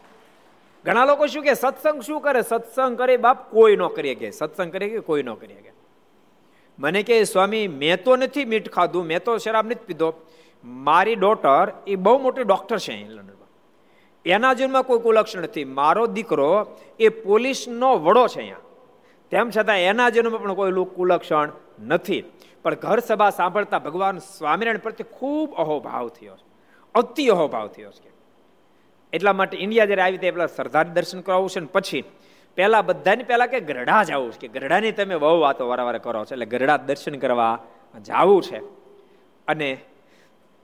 ઘણા 0.85 1.05
લોકો 1.05 1.27
શું 1.27 1.43
કે, 1.43 1.55
સત્સંગ 1.55 2.01
શું 2.01 2.21
કરે? 2.21 2.43
સત્સંગ 2.43 2.99
કરે 2.99 3.17
બાપ 3.17 3.51
કોઈ 3.51 3.77
ન 3.77 3.87
કરીએ 3.87 4.15
કે 4.15 4.31
સત્સંગ 4.31 4.73
કરીએ 4.73 4.91
કે 4.91 5.01
કોઈ 5.01 5.23
ન 5.23 5.35
કરીએ 5.35 5.57
કે 5.57 5.73
મને 6.79 7.03
કે, 7.03 7.25
સ્વામી, 7.25 7.69
મેં 7.69 8.05
તો 8.05 8.17
નથી 8.17 8.45
મીઠ 8.45 8.71
ખાધું, 8.71 9.05
મેં 9.05 9.25
તો 9.25 9.39
શરાબ 9.39 9.67
નથી 9.67 9.85
પીધો. 9.87 10.13
મારી 10.65 11.15
ડોટર 11.15 11.73
એ 11.87 11.97
બહુ 11.97 12.19
મોટી 12.19 12.43
ડોક્ટર 12.43 12.79
છે 12.79 12.93
અહીં 12.93 13.11
લંડનમાં. 13.11 13.49
એના 14.27 14.55
જીવનમાં 14.55 14.83
કોઈ 14.83 14.99
કુલક્ષણ 14.99 15.43
નથી. 15.43 15.65
મારો 15.65 16.07
દીકરો 16.07 16.67
એ 17.01 17.09
પોલીસનો 17.09 17.99
વડો 17.99 18.27
છે 18.27 18.39
અહીંયા. 18.39 18.57
તેમ 19.31 19.51
છતાં 19.51 19.79
એના 19.79 20.11
જીવનમાં 20.11 20.43
પણ 20.43 20.55
કોઈ 20.55 20.73
કુલક્ષણ 20.73 21.49
નથી. 21.81 22.25
પણ 22.63 22.75
ઘર 22.75 22.99
સભા 22.99 23.31
સાંભળતા 23.31 23.79
ભગવાન 23.79 24.19
સ્વામિનારાયણ 24.19 24.79
પ્રત્યે 24.79 25.19
ખૂબ 25.19 25.55
અહોભાવ 25.55 26.09
થયો 26.09 26.37
છે. 26.37 26.53
અતિ 26.95 27.27
અહોભાવ 27.27 27.69
થયો 27.69 27.91
છે. 27.91 28.13
એટલા 29.13 29.33
માટે 29.33 29.57
ઇન્ડિયા 29.57 29.87
જ્યારે 29.87 30.03
આવી 30.03 30.19
ત્યાં 30.19 30.35
પેલા 30.35 30.47
સરદાર 30.47 30.89
દર્શન 30.89 31.21
કરાવવું 31.21 31.51
છે 31.51 31.61
ને 31.61 31.67
પછી 31.67 32.05
પહેલા 32.55 32.83
બધાને 32.83 33.25
પહેલા 33.25 33.47
કે 33.47 33.61
ગરડા 33.61 34.03
જવું 34.03 34.33
છે 34.33 34.39
કે 34.39 34.49
ગરડાની 34.49 34.93
તમે 34.93 35.17
બહુ 35.17 35.41
વાતો 35.41 35.69
વારંવાર 35.69 35.99
કરો 35.99 36.25
છો. 36.25 36.35
એટલે 36.35 36.47
ગરડા 36.47 36.77
દર્શન 36.77 37.15
કરવા 37.15 37.59
જવું 38.01 38.43
છે. 38.43 38.59
અને 39.49 39.79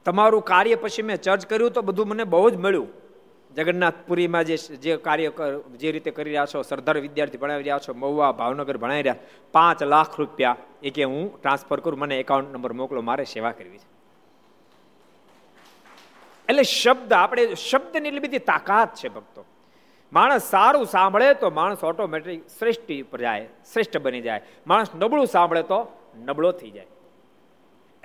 તમારું 0.05 0.43
કાર્ય 0.43 0.75
પછી 0.75 1.03
મેં 1.03 1.17
ચર્ચ 1.17 1.47
કર્યું 1.47 1.71
તો 1.71 1.83
બધું 1.83 2.09
મને 2.09 2.25
બહુ 2.25 2.51
જ 2.51 2.57
મળ્યું. 2.57 3.08
જગન્નાથપુરીમાં 3.57 4.45
જે 4.45 4.57
જે 4.57 4.97
કાર્ય 4.97 5.33
જે 5.77 5.93
રીતે 5.93 6.11
કરી 6.11 6.25
રહ્યા 6.25 6.47
છો, 6.47 6.63
સરદાર 6.63 6.99
વિદ્યાર્થી 6.99 7.39
ભણાવી 7.39 7.63
રહ્યા 7.63 7.79
છો, 7.79 7.95
મહુવા 7.95 8.33
ભાવનગર 8.33 8.77
ભણાવી 8.77 9.03
રહ્યા, 9.03 9.17
પાંચ 9.53 9.83
લાખ 9.83 10.19
રૂપિયા 10.19 10.57
એ 10.83 10.91
કે 10.91 11.05
હું 11.05 11.41
ટ્રાન્સફર 11.41 11.81
કરું, 11.81 11.99
મને 11.99 12.21
એકાઉન્ટ 12.21 12.53
નંબર 12.53 12.73
મોકલો, 12.73 13.03
મારે 13.03 13.25
સેવા 13.25 13.51
કરવી 13.51 13.79
છે. 13.79 13.89
એટલે 16.49 16.63
શબ્દ 16.63 17.13
આપણે, 17.13 17.55
શબ્દની 17.55 18.09
એટલી 18.09 18.21
બધી 18.21 18.39
તાકાત 18.39 18.95
છે 18.95 19.09
ભક્તો. 19.09 19.45
માણસ 20.13 20.43
સારું 20.43 20.87
સાંભળે 20.87 21.35
તો 21.35 21.51
માણસ 21.51 21.85
ઓટોમેટિક 21.85 22.47
શ્રેષ્ઠ 22.59 22.93
ઉપર 23.03 23.21
જાય, 23.21 23.49
શ્રેષ્ઠ 23.73 23.99
બની 23.99 24.21
જાય. 24.21 24.43
માણસ 24.67 24.95
નબળું 24.95 25.27
સાંભળે 25.27 25.63
તો 25.63 25.81
નબળો 26.25 26.53
થઈ 26.53 26.71
જાય. 26.71 26.87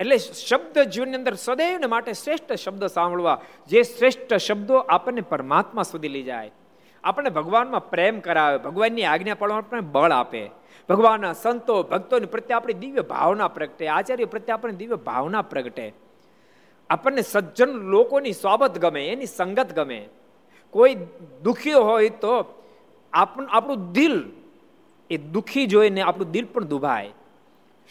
એટલે 0.00 0.16
શબ્દ 0.18 0.78
જીવનની 0.78 1.14
અંદર 1.14 1.34
સદૈવને 1.34 1.86
માટે 1.86 2.12
શ્રેષ્ઠ 2.12 2.52
શબ્દ 2.52 2.86
સાંભળવા, 2.86 3.40
જે 3.68 3.82
શ્રેષ્ઠ 3.82 4.34
શબ્દો 4.34 4.76
આપણને 4.76 5.20
પરમાત્મા 5.20 5.82
સુધી 5.82 6.08
લઈ 6.08 6.22
જાય. 6.22 6.50
આપણને 7.04 7.30
ભગવાનમાં 7.30 7.90
પ્રેમ 7.90 8.20
કરાવે, 8.20 8.58
ભગવાનની 8.58 9.04
આજ્ઞા 9.04 9.34
પાડવા 9.34 9.58
આપણને 9.58 9.80
બળ 9.80 10.12
આપે. 10.12 10.50
ભગવાનના 10.88 11.32
સંતો, 11.32 11.82
ભક્તોની 11.82 12.26
પ્રત્યે 12.26 12.56
આપણી 12.56 12.72
દિવ્ય 12.72 13.00
ભાવના 13.00 13.48
પ્રગટે, 13.48 13.88
આચાર્ય 13.88 14.24
પ્રત્યે 14.24 14.54
આપણને 14.54 14.76
દિવ્ય 14.76 14.94
ભાવના 14.94 15.42
પ્રગટે. 15.42 15.92
આપણને 16.90 17.22
સજ્જન 17.22 17.70
લોકોની 17.70 18.32
સ્વાબત 18.32 18.78
ગમે, 18.78 19.08
એની 19.08 19.26
સંગત 19.26 19.72
ગમે. 19.72 20.08
કોઈ 20.70 20.94
દુઃખી 21.42 21.72
હોય 21.72 22.08
તો 22.08 22.62
આપણું 23.12 23.92
દિલ, 23.92 24.16
એ 25.10 25.16
દુઃખી 25.16 25.66
જોઈને 25.66 26.00
આપણું 26.00 26.30
દિલ 26.30 26.46
પણ 26.46 26.64
દુભાય. 26.64 27.10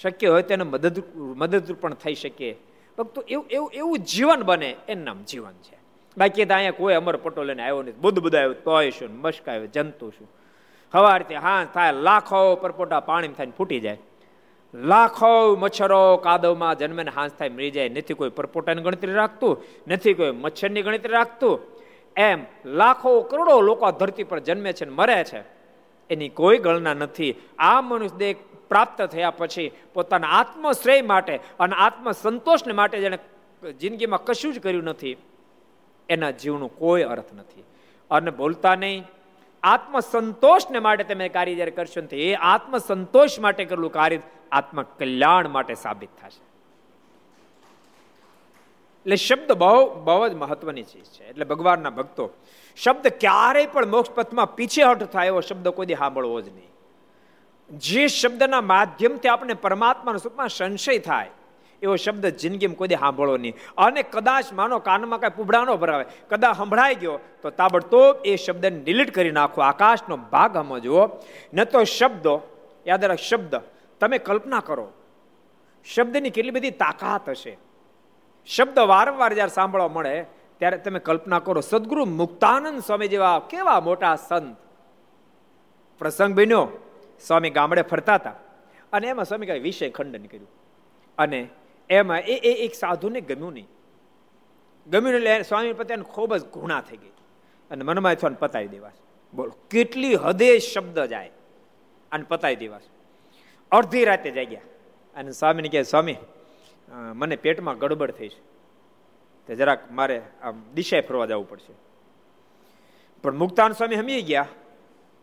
શક્ય 0.02 0.28
હોય 0.28 0.42
તેને 0.42 0.64
મદદ 0.64 1.04
મદદરૂપ 1.16 1.78
પણ 1.78 1.94
થઈ 1.94 2.16
શકે. 2.16 2.56
ભક્તો 2.98 3.24
એવું 3.28 3.46
એવું 3.50 3.72
એવું 3.74 4.00
જીવન 4.00 4.44
બને 4.44 4.76
એનું 4.88 5.04
નામ 5.04 5.24
જીવન 5.24 5.52
છે. 5.52 5.78
બાકી 6.18 6.46
તો 6.46 6.54
અહીંયા 6.54 6.72
કોઈ 6.72 6.94
અમર 6.94 7.18
પટોલે 7.18 7.54
આવ્યો 7.54 7.82
નથી. 7.82 7.92
બુદ્ધ 7.92 8.20
બધા 8.20 8.38
આવ્યો, 8.38 8.54
તોય 8.54 8.90
શું 8.90 9.10
મસ્ક 9.22 9.50
આવ્યો, 9.50 9.66
જંતુ 9.66 10.10
શું. 10.10 10.30
સવારથી 10.92 11.36
હા 11.36 11.66
થાય, 11.74 11.92
લાખો 11.92 12.56
પરપોટા 12.56 13.00
પાણી 13.00 13.28
થાય 13.28 13.48
ફૂટી 13.58 13.80
જાય. 13.80 13.98
લાખો 14.74 15.56
મચ્છરો 15.56 16.18
કાદવમાં 16.18 16.78
જન્મે 16.78 17.04
હાંસ 17.04 17.32
થાય, 17.32 17.50
મરી 17.50 17.72
જાય. 17.72 17.90
નથી 17.90 18.14
કોઈ 18.14 18.30
પરપોટાની 18.30 18.82
ગણતરી 18.82 19.14
રાખતું, 19.14 19.64
નથી 19.88 20.14
કોઈ 20.14 20.32
મચ્છરની 20.32 20.82
ગણતરી 20.82 21.14
રાખતું. 21.14 21.60
એમ 22.16 22.46
લાખો 22.66 23.22
કરોડો 23.22 23.62
લોકો 23.62 23.92
ધરતી 23.92 24.24
પર 24.24 24.40
જન્મે 24.40 24.74
છે 24.74 24.86
ને 24.86 24.92
મરે 24.92 25.24
છે. 25.24 25.44
એની 26.10 26.30
કોઈ 26.30 26.58
ગણના 26.58 26.94
નથી. 26.94 27.36
આ 27.60 27.82
મનુષ્ય 27.82 28.18
દેહ 28.18 28.36
પ્રાપ્ત 28.74 29.02
થયા 29.08 29.34
પછી 29.38 29.72
પોતાના 29.94 30.36
આત્મશ્રેય 30.36 31.10
માટે 31.12 31.36
અને 31.60 31.76
આત્મ 31.80 32.12
સંતોષને 32.22 32.74
માટે 32.74 32.98
જેને 33.00 33.18
જિંદગીમાં 33.80 34.24
કશું 34.24 34.54
જ 34.54 34.60
કર્યું 34.60 34.86
નથી, 34.86 35.16
એના 36.10 36.32
જીવનો 36.40 36.68
કોઈ 36.78 37.04
અર્થ 37.08 37.34
નથી. 37.34 37.64
અને 38.12 38.32
બોલતા 38.32 38.76
નહીં 38.76 39.04
આત્મ 39.64 40.00
સંતોષને 40.12 40.80
માટે 40.80 41.04
તમે 41.04 41.28
કાર્ય 41.30 41.56
જ્યારે 41.56 41.72
કરશો 41.72 42.02
ને 42.02 42.18
એ 42.22 42.34
આત્મસંતોષ 42.46 43.36
માટે 43.40 43.64
કરેલું 43.66 43.92
કાર્ય 43.92 44.20
આત્મ 44.52 44.82
કલ્યાણ 44.98 45.50
માટે 45.50 45.76
સાબિત 45.76 46.12
થશે. 46.22 46.42
એટલે 49.06 49.18
શબ્દ 49.18 49.52
બહુ 49.62 49.78
બહુ 50.04 50.28
જ 50.28 50.34
મહત્વની 50.34 50.84
ચીજ 50.84 51.08
છે. 51.16 51.24
એટલે 51.30 51.46
ભગવાનના 51.46 51.94
ભક્તો, 52.00 52.26
શબ્દ 52.78 53.06
ક્યારેય 53.22 53.72
પણ 53.74 53.88
મોક્ષ 53.88 54.12
પથમાં 54.12 54.56
પીછેહટ 54.56 55.04
થાય 55.14 55.32
એવો 55.32 55.42
શબ્દ 55.42 55.76
કોઈ 55.78 55.98
સાંભળવો 56.00 56.38
જ 56.42 56.48
નહીં. 56.54 56.73
જે 57.70 58.08
શબ્દના 58.08 58.62
માધ્યમથી 58.62 59.28
આપણે 59.28 59.54
પરમાત્માના 59.54 60.18
સ્વરૂપમાં 60.18 60.50
સંશય 60.50 60.98
થાય, 61.00 61.32
એવો 61.82 61.96
શબ્દ 61.96 62.26
જિંદગીમાં 62.26 62.76
કોઈ 62.76 62.88
સાંભળો 62.88 63.38
નહીં. 63.38 63.56
અને 63.78 64.02
કદાચ 64.04 64.54
માનો 64.54 64.80
કાનમાં 64.80 65.20
કાંઈ 65.20 65.34
પુબડાનો 65.36 65.78
ભરાવે, 65.78 66.06
કદાચ 66.30 66.58
સંભળાઈ 66.58 66.96
ગયો, 66.96 67.20
તો 67.42 67.50
તાબડતોબ 67.50 68.16
એ 68.26 68.36
શબ્દને 68.36 68.84
ડિલીટ 68.84 69.16
કરી 69.16 69.32
નાખો. 69.32 69.62
આકાશનો 69.62 70.18
ભાગ 70.18 70.58
સમજવો 70.58 71.02
ન 71.54 71.64
તો 71.64 71.84
શબ્દો, 71.84 72.36
યાદ 72.88 73.04
રાખ 73.06 73.20
શબ્દ, 73.20 73.54
તમે 74.00 74.18
કલ્પના 74.18 74.60
કરો, 74.60 74.88
શબ્દની 75.86 76.30
કેટલી 76.30 76.52
બધી 76.52 76.72
તાકાત 76.72 77.30
હશે. 77.30 77.58
શબ્દ 78.48 78.78
વારંવાર 78.80 79.34
જ્યારે 79.34 79.54
સાંભળવા 79.54 79.88
મળે, 79.88 80.16
ત્યારે 80.60 80.78
તમે 80.78 81.00
કલ્પના 81.00 81.40
કરો, 81.40 81.62
સદગુરુ 81.62 82.06
મુક્તાનંદ 82.06 82.80
સ્વામી 82.80 83.08
જેવા 83.08 83.40
કેવા 83.50 83.80
મોટા 83.80 84.16
સંત. 84.16 84.56
પ્રસંગ 86.02 86.36
બન્યો. 86.36 86.68
સ્વામી 87.28 87.50
ગામડે 87.50 87.82
ફરતા 87.82 88.16
હતા. 88.16 88.34
અને 88.94 89.08
એમાં 89.08 89.26
સ્વામી 89.26 89.46
કાંઈ 89.46 89.60
વિષય 89.60 89.90
ખંડન 89.90 90.26
કર્યું. 90.26 90.48
અને 91.18 91.50
એમાં 91.90 92.20
એ 92.20 92.34
એ 92.34 92.54
એક 92.54 92.74
સાધુને 92.74 93.22
ગમ્યું 93.22 93.54
નહીં. 93.54 93.68
ગમ્યું 94.88 95.16
એટલે 95.16 95.42
સ્વામી 95.42 95.74
પત્યાને 95.74 96.04
ખૂબ 96.04 96.36
જ 96.36 96.46
ગુણા 96.46 96.82
થઈ 96.82 96.98
ગઈ. 96.98 97.12
અને 97.72 97.84
મનમાં 97.84 98.16
થવાને 98.16 98.36
પતાવી 98.40 98.68
દેવાશ. 98.68 98.94
બોલો, 99.34 99.52
કેટલી 99.70 100.16
હદે 100.16 100.60
શબ્દ 100.60 101.00
જાય. 101.00 101.32
અને 102.12 102.26
પતાવી 102.28 102.56
દેવાશ. 102.56 102.82
અડધી 103.72 104.06
રાતે 104.06 104.32
જાગ્યા. 104.32 104.62
અને 105.16 105.32
સ્વામીને 105.32 105.70
કહે, 105.70 105.84
સ્વામી 105.84 106.16
મને 107.14 107.36
પેટમાં 107.36 107.78
ગડબડ 107.78 108.12
થઈ 108.12 108.28
છે. 108.28 108.40
તો 109.48 109.56
જરાક 109.56 109.92
મારે 109.92 110.22
આમ 110.42 110.64
દિશાએ 110.74 111.02
ફરવા 111.02 111.26
જવું 111.26 111.50
પડશે. 111.50 111.74
પણ 113.24 113.36
મુક્તાન 113.36 113.72
સ્વામી 113.72 113.96
હમી 113.96 114.22
ગયા. 114.22 114.48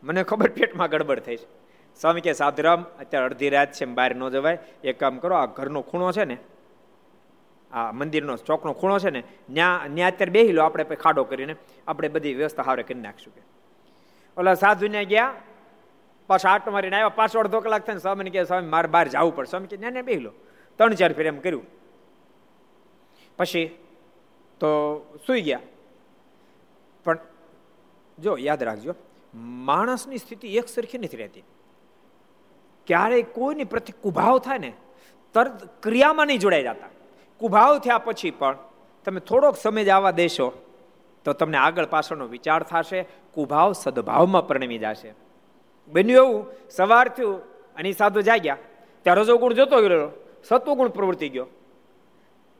મને 0.02 0.22
ખબર 0.22 0.50
પેટમાં 0.50 0.88
ગડબડ 0.88 1.20
થઈ 1.20 1.36
છે. 1.36 1.59
સ્વામી 1.96 2.20
કે 2.20 2.32
સાધરામ, 2.32 2.82
અત્યારે 2.82 3.26
અડધી 3.26 3.48
રાત 3.48 3.72
છે 3.72 3.84
બહાર 3.84 4.14
ન 4.14 4.28
જવાય. 4.28 4.58
એક 4.84 5.00
કામ 5.00 5.18
કરો, 5.18 5.36
આ 5.36 5.46
ઘરનો 5.46 5.82
ખૂણો 5.82 6.12
છે 6.12 6.24
ને, 6.24 6.36
આ 7.72 7.92
મંદિરનો 7.92 8.36
ચોકનો 8.36 8.72
ખૂણો 8.72 8.98
છે 8.98 9.10
ને 9.10 9.20
ત્યાં 9.20 9.94
ત્યાં 9.94 10.10
અત્યારે 10.10 10.32
બેહી 10.32 10.52
લો, 10.52 10.62
આપણે 10.62 10.84
ખાડો 10.84 11.24
કરીને 11.24 11.54
આપણે 11.88 12.08
બધી 12.08 12.34
વ્યવસ્થા 12.34 12.62
હારે 12.62 12.82
કરી 12.82 13.00
નાખશું 13.00 13.34
કે. 13.34 13.40
ઓલા 14.36 14.54
સાધુને 14.54 15.04
ગયા, 15.04 15.34
પાછા 16.26 16.50
આટો 16.50 16.70
મારીને 16.70 16.96
આવ્યા, 16.96 17.08
પાછો 17.08 17.38
અડધો 17.38 17.60
કલાક 17.60 17.86
થાય 17.86 17.98
સ્વામીને 17.98 18.30
કે 18.30 18.44
સ્વામી, 18.44 18.68
મારે 18.68 18.88
બહાર 18.88 19.08
જવું 19.08 19.36
પડે 19.36 19.50
સ્વામી 19.50 19.66
કે 19.66 19.76
ત્યાં 19.76 19.92
બેહી 19.92 20.20
લો. 20.20 20.32
ત્રણ 20.78 20.94
ચાર 20.94 21.12
ફેર 21.12 21.26
એમ 21.26 21.38
કર્યું. 21.38 21.66
પછી 23.36 23.78
તો 24.60 24.68
સુઈ 25.26 25.42
ગયા. 25.42 25.60
પણ 27.04 27.18
જો, 28.18 28.36
યાદ 28.38 28.62
રાખજો, 28.62 28.94
માણસની 29.34 30.18
સ્થિતિ 30.18 30.48
એક 30.56 30.68
સરખી 30.68 30.98
નથી 30.98 31.16
રહેતી. 31.16 31.44
ક્યારેય 32.86 33.22
કોઈની 33.22 33.64
પ્રતિ 33.64 33.92
કુભાવ 33.92 34.38
થાય 34.38 34.58
ને 34.58 34.72
તરત 35.34 35.82
ક્રિયામાં 35.82 36.26
નહીં 36.26 36.38
જોડાઈ 36.38 36.62
જતા. 36.62 36.88
કુભાવ 37.38 37.78
થયા 37.78 37.98
પછી 37.98 38.30
પણ 38.30 38.56
તમે 39.04 39.20
થોડોક 39.20 39.56
સમય 39.56 39.84
જ 39.84 39.88
આવવા 39.88 40.10
દેશો, 40.10 40.52
તો 41.24 41.32
તમને 41.32 41.58
આગળ 41.58 41.86
પાછળનો 41.86 42.26
વિચાર 42.26 42.62
થશે, 42.62 43.02
કુભાવ 43.34 43.72
સદભાવમાં 43.72 44.48
પરિણમી 44.48 44.78
જશે. 44.78 45.14
બન્યું 45.88 46.26
એવું, 46.26 46.46
સવાર 46.70 47.08
થયું 47.08 47.36
અને 47.74 47.92
સાધુ 47.92 48.20
જાગ્યા. 48.20 48.56
ત્યાં 49.02 49.16
રજો 49.16 49.38
ગુણ 49.38 49.52
જોતો 49.52 49.80
ગયો 49.80 50.10
સત્વગુણ 50.44 50.88
પ્રવૃત્તિ 50.88 51.28
ગયો. 51.28 51.46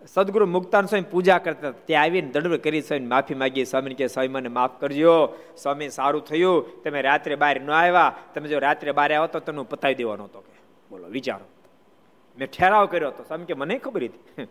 સદગુરુ 0.06 0.46
મુક્તાન 0.46 0.86
સ્વામી 0.86 1.04
પૂજા 1.10 1.38
કરતા 1.38 1.70
ત્યાં 1.70 2.04
આવીને 2.04 2.28
દંડ 2.28 2.54
કરી 2.54 2.82
સ્વામી, 2.82 3.06
માફી 3.06 3.34
માગી 3.34 3.64
સ્વામી 3.64 3.94
કે 3.94 4.06
સ્વામી, 4.06 4.28
મને 4.28 4.48
માફ 4.48 4.80
કરજો. 4.80 5.38
સ્વામી, 5.62 5.88
સારું 5.88 6.24
થયું. 6.24 6.82
તમે 6.82 7.02
રાત્રે 7.02 7.34
બહાર 7.34 7.60
ન 7.60 7.70
આવ્યા. 7.70 8.16
તમે 8.34 8.48
જો 8.48 8.58
રાત્રે 8.58 8.92
બહાર 8.92 9.14
આવો 9.14 9.26
તો 9.26 9.40
તમને 9.40 9.62
પતાવી 9.62 9.94
દેવાનો 9.94 10.24
હતો 10.24 10.40
કે. 10.40 10.60
બોલો, 10.90 11.08
વિચારો. 11.08 11.44
મેં 12.38 12.48
ઠેરાવ 12.48 12.86
કર્યો 12.86 13.08
હતો. 13.08 13.22
સ્વામી 13.22 13.44
કે, 13.44 13.54
મને 13.54 13.78
ખબર 13.78 14.04
હતી 14.04 14.46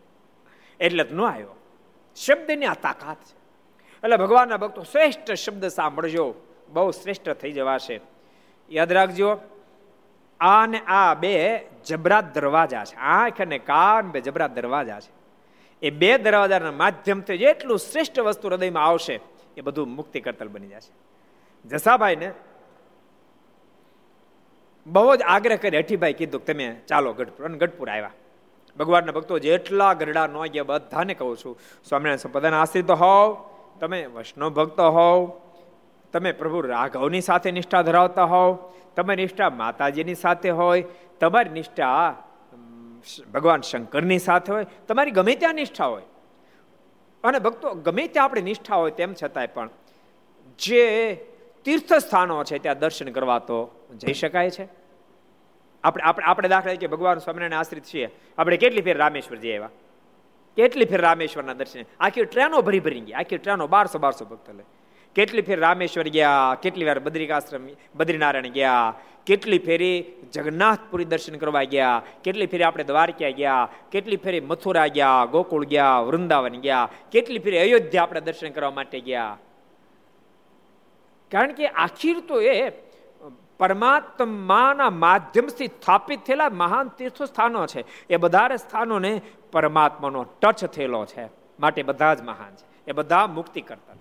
એટલે 0.80 1.04
ન 1.12 1.20
આવ્યો. 1.20 1.56
શબ્દની 2.16 2.66
આ 2.66 2.74
તાકાત 2.74 3.16
છે. 3.16 3.36
એટલે 4.04 4.16
ભગવાનના 4.16 4.56
ભક્તો 4.56 4.82
શ્રેષ્ઠ 4.82 5.32
શબ્દ 5.32 5.66
સાંભળજો. 5.66 6.34
બહુ 6.68 6.90
શ્રેષ્ઠ 6.90 7.30
થઈ 7.30 7.52
જવાશે. 7.52 8.00
યાદ 8.70 8.92
રાખજો 8.92 9.38
આ 10.42 10.66
ને 10.66 10.80
આ 10.86 11.14
બે 11.14 11.32
જબરા 11.84 12.20
દરવાજા 12.20 12.84
છે. 12.84 12.96
આંખ 12.96 13.40
અને 13.40 13.58
કાન 13.58 14.10
બે 14.10 14.20
જબરા 14.20 14.46
દરવાજા 14.46 15.00
છે. 15.00 15.12
એ 15.82 15.90
બે 15.90 16.18
દરવાજાના 16.18 16.72
માધ્યમથી 16.72 17.38
જેટલું 17.38 17.78
શ્રેષ્ઠ 17.78 18.20
વસ્તુ 18.20 18.48
હૃદયમાં 18.48 18.84
આવશે, 18.84 19.20
એ 19.56 19.60
બધું 19.60 19.88
મુક્તિ 19.88 20.20
કરતલ 20.20 20.48
બની 20.48 20.66
જશે. 20.66 20.92
જસાભાઈ 21.64 22.16
ને 22.16 22.32
બહુ 24.86 25.16
જ 25.16 25.22
આગ્રહ 25.22 25.56
કરી 25.56 25.78
હઠીભાઈ 25.78 26.12
કીધું 26.12 26.44
તમે 26.44 26.66
ચાલો 26.88 27.12
ગઢપુર, 27.12 27.46
અને 27.46 27.58
ગઢપુર 27.58 27.90
આવ્યા. 27.90 28.12
ભગવાનના 28.78 29.12
ભક્તો 29.12 29.38
જેટલા 29.38 29.92
ગરડા 29.92 30.26
ન 30.26 30.36
ગયા 30.46 30.62
બધાને 30.62 31.14
કહું 31.14 31.36
છું, 31.36 31.54
સ્વામિનારાયણ 31.88 32.24
સંપ્રદાયના 32.24 32.60
આશ્રિત 32.60 32.90
હોવ, 32.90 33.28
તમે 33.80 34.06
વૈષ્ણવ 34.06 34.50
ભક્ત 34.50 34.80
હોવ 34.80 35.18
તમે 36.12 36.32
પ્રભુ 36.32 36.60
રાઘવની 36.60 37.20
સાથે 37.20 37.50
નિષ્ઠા 37.50 37.82
ધરાવતા 37.82 38.24
હોવ 38.24 38.72
તમારી 38.96 39.22
નિષ્ઠા 39.22 39.50
માતાજીની 39.50 40.14
સાથે 40.14 40.50
હોય, 40.50 40.84
તમારી 41.20 41.50
નિષ્ઠા 41.50 42.22
ભગવાન 43.34 43.60
શંકરની 43.60 44.18
સાથે 44.18 44.52
હોય, 44.52 44.66
તમારી 44.88 45.10
ગમે 45.10 45.34
ત્યાં 45.34 45.54
નિષ્ઠા 45.54 45.86
હોય. 45.86 46.02
અને 47.24 47.38
ભક્તો, 47.38 47.74
ગમે 47.74 48.06
ત્યાં 48.06 48.24
આપણી 48.24 48.42
નિષ્ઠા 48.42 48.76
હોય 48.76 48.90
તેમ 48.90 49.14
છતાંય 49.22 49.46
પણ 49.46 49.70
જે 50.58 51.14
તીર્થ 51.64 51.92
સ્થાનો 51.92 52.44
છે 52.44 52.58
ત્યાં 52.58 52.78
દર્શન 52.78 53.10
કરવા 53.10 53.38
તો 53.38 53.86
જઈ 53.96 54.12
શકાય 54.12 54.50
છે. 54.50 54.68
આપણે 55.84 56.04
આપણે 56.04 56.26
આપણે 56.26 56.48
દાખલા 56.48 56.74
કે 56.74 56.86
ભગવાન 56.86 57.18
સ્વામિનારાયણ 57.18 57.60
આશ્રિત 57.60 57.84
છીએ. 57.84 58.08
આપણે 58.38 58.56
કેટલી 58.56 58.80
ફેર 58.80 58.98
રામેશ્વર 58.98 59.36
જઈ 59.36 59.52
આવ્યા? 59.52 59.68
કેટલી 60.56 60.84
ફેર 60.84 61.00
રામેશ્વરના 61.00 61.52
દર્શન? 61.52 61.84
આખી 62.00 62.24
ટ્રેનો 62.24 62.62
ભરી 62.62 62.80
ભરી 62.80 63.00
ગઈ. 63.00 63.12
આખી 63.12 63.38
ટ્રેનો 63.38 63.66
બારસો 63.66 63.98
બારસો 63.98 64.24
ભક્તો 64.24 64.52
લે. 64.52 64.64
કેટલી 65.14 65.42
ફેર 65.42 65.60
રામેશ્વર 65.60 66.08
ગયા, 66.08 66.56
કેટલી 66.62 66.84
વાર 66.84 66.98
બદ્રિકાશ્રમ, 66.98 67.68
બદ્રીનારાયણ 67.94 68.46
ગયા, 68.46 68.94
કેટલી 69.26 69.58
ફેરી 69.58 70.04
જગન્નાથપુરી 70.32 71.04
દર્શન 71.04 71.36
કરવા 71.36 71.62
ગયા, 71.62 72.02
કેટલી 72.24 72.46
ફેરી 72.46 72.64
આપણે 72.64 72.84
દ્વારકા 72.84 73.30
ગયા, 73.30 73.68
કેટલી 73.92 74.16
ફેરી 74.16 74.40
મથુરા 74.40 74.86
ગયા, 74.86 75.24
ગોકુળ 75.24 75.64
ગયા, 75.64 75.98
વૃંદાવન 75.98 76.52
ગયા, 76.52 76.88
કેટલી 77.12 77.38
ફેરી 77.38 77.58
અયોધ્યા 77.58 78.02
આપણે 78.02 78.20
દર્શન 78.20 78.50
કરવા 78.50 78.70
માટે 78.70 79.00
ગયા. 79.00 79.38
કારણ 81.30 81.52
કે 81.52 81.66
આખીર 81.66 82.20
તો 82.20 82.40
એ 82.40 82.70
પરમાત્માના 83.58 84.90
માધ્યમથી 84.90 85.66
સ્થાપિત 85.66 86.20
થયેલા 86.20 86.50
મહાન 86.50 86.88
તીર્થ 86.88 87.22
સ્થાનો 87.22 87.66
છે. 87.66 87.84
એ 88.08 88.16
બધા 88.16 88.56
સ્થાનોને 88.56 89.20
પરમાત્માનો 89.52 90.24
ટચ 90.24 90.64
થયેલો 90.64 91.06
છે. 91.06 91.28
માટે 91.60 91.82
બધા 91.82 92.14
જ 92.14 92.22
મહાન 92.22 92.54
છે. 92.54 92.90
એ 92.90 92.92
બધા 92.92 93.26
મુક્તિ 93.26 93.60
કરતા 93.60 93.92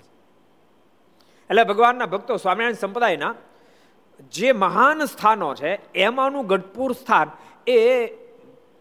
એટલે 1.51 1.63
ભગવાનના 1.63 2.05
ભક્તો, 2.05 2.37
સ્વામિનારાયણ 2.37 2.73
સંપ્રદાયના, 2.73 3.35
જે 4.31 4.51
મહાન 4.51 5.05
સ્થાનો 5.05 5.55
છે, 5.55 5.93
એમાંનું 5.93 6.47
ગઢપુર 6.47 6.93
સ્થાન 6.93 7.31
એ 7.67 8.07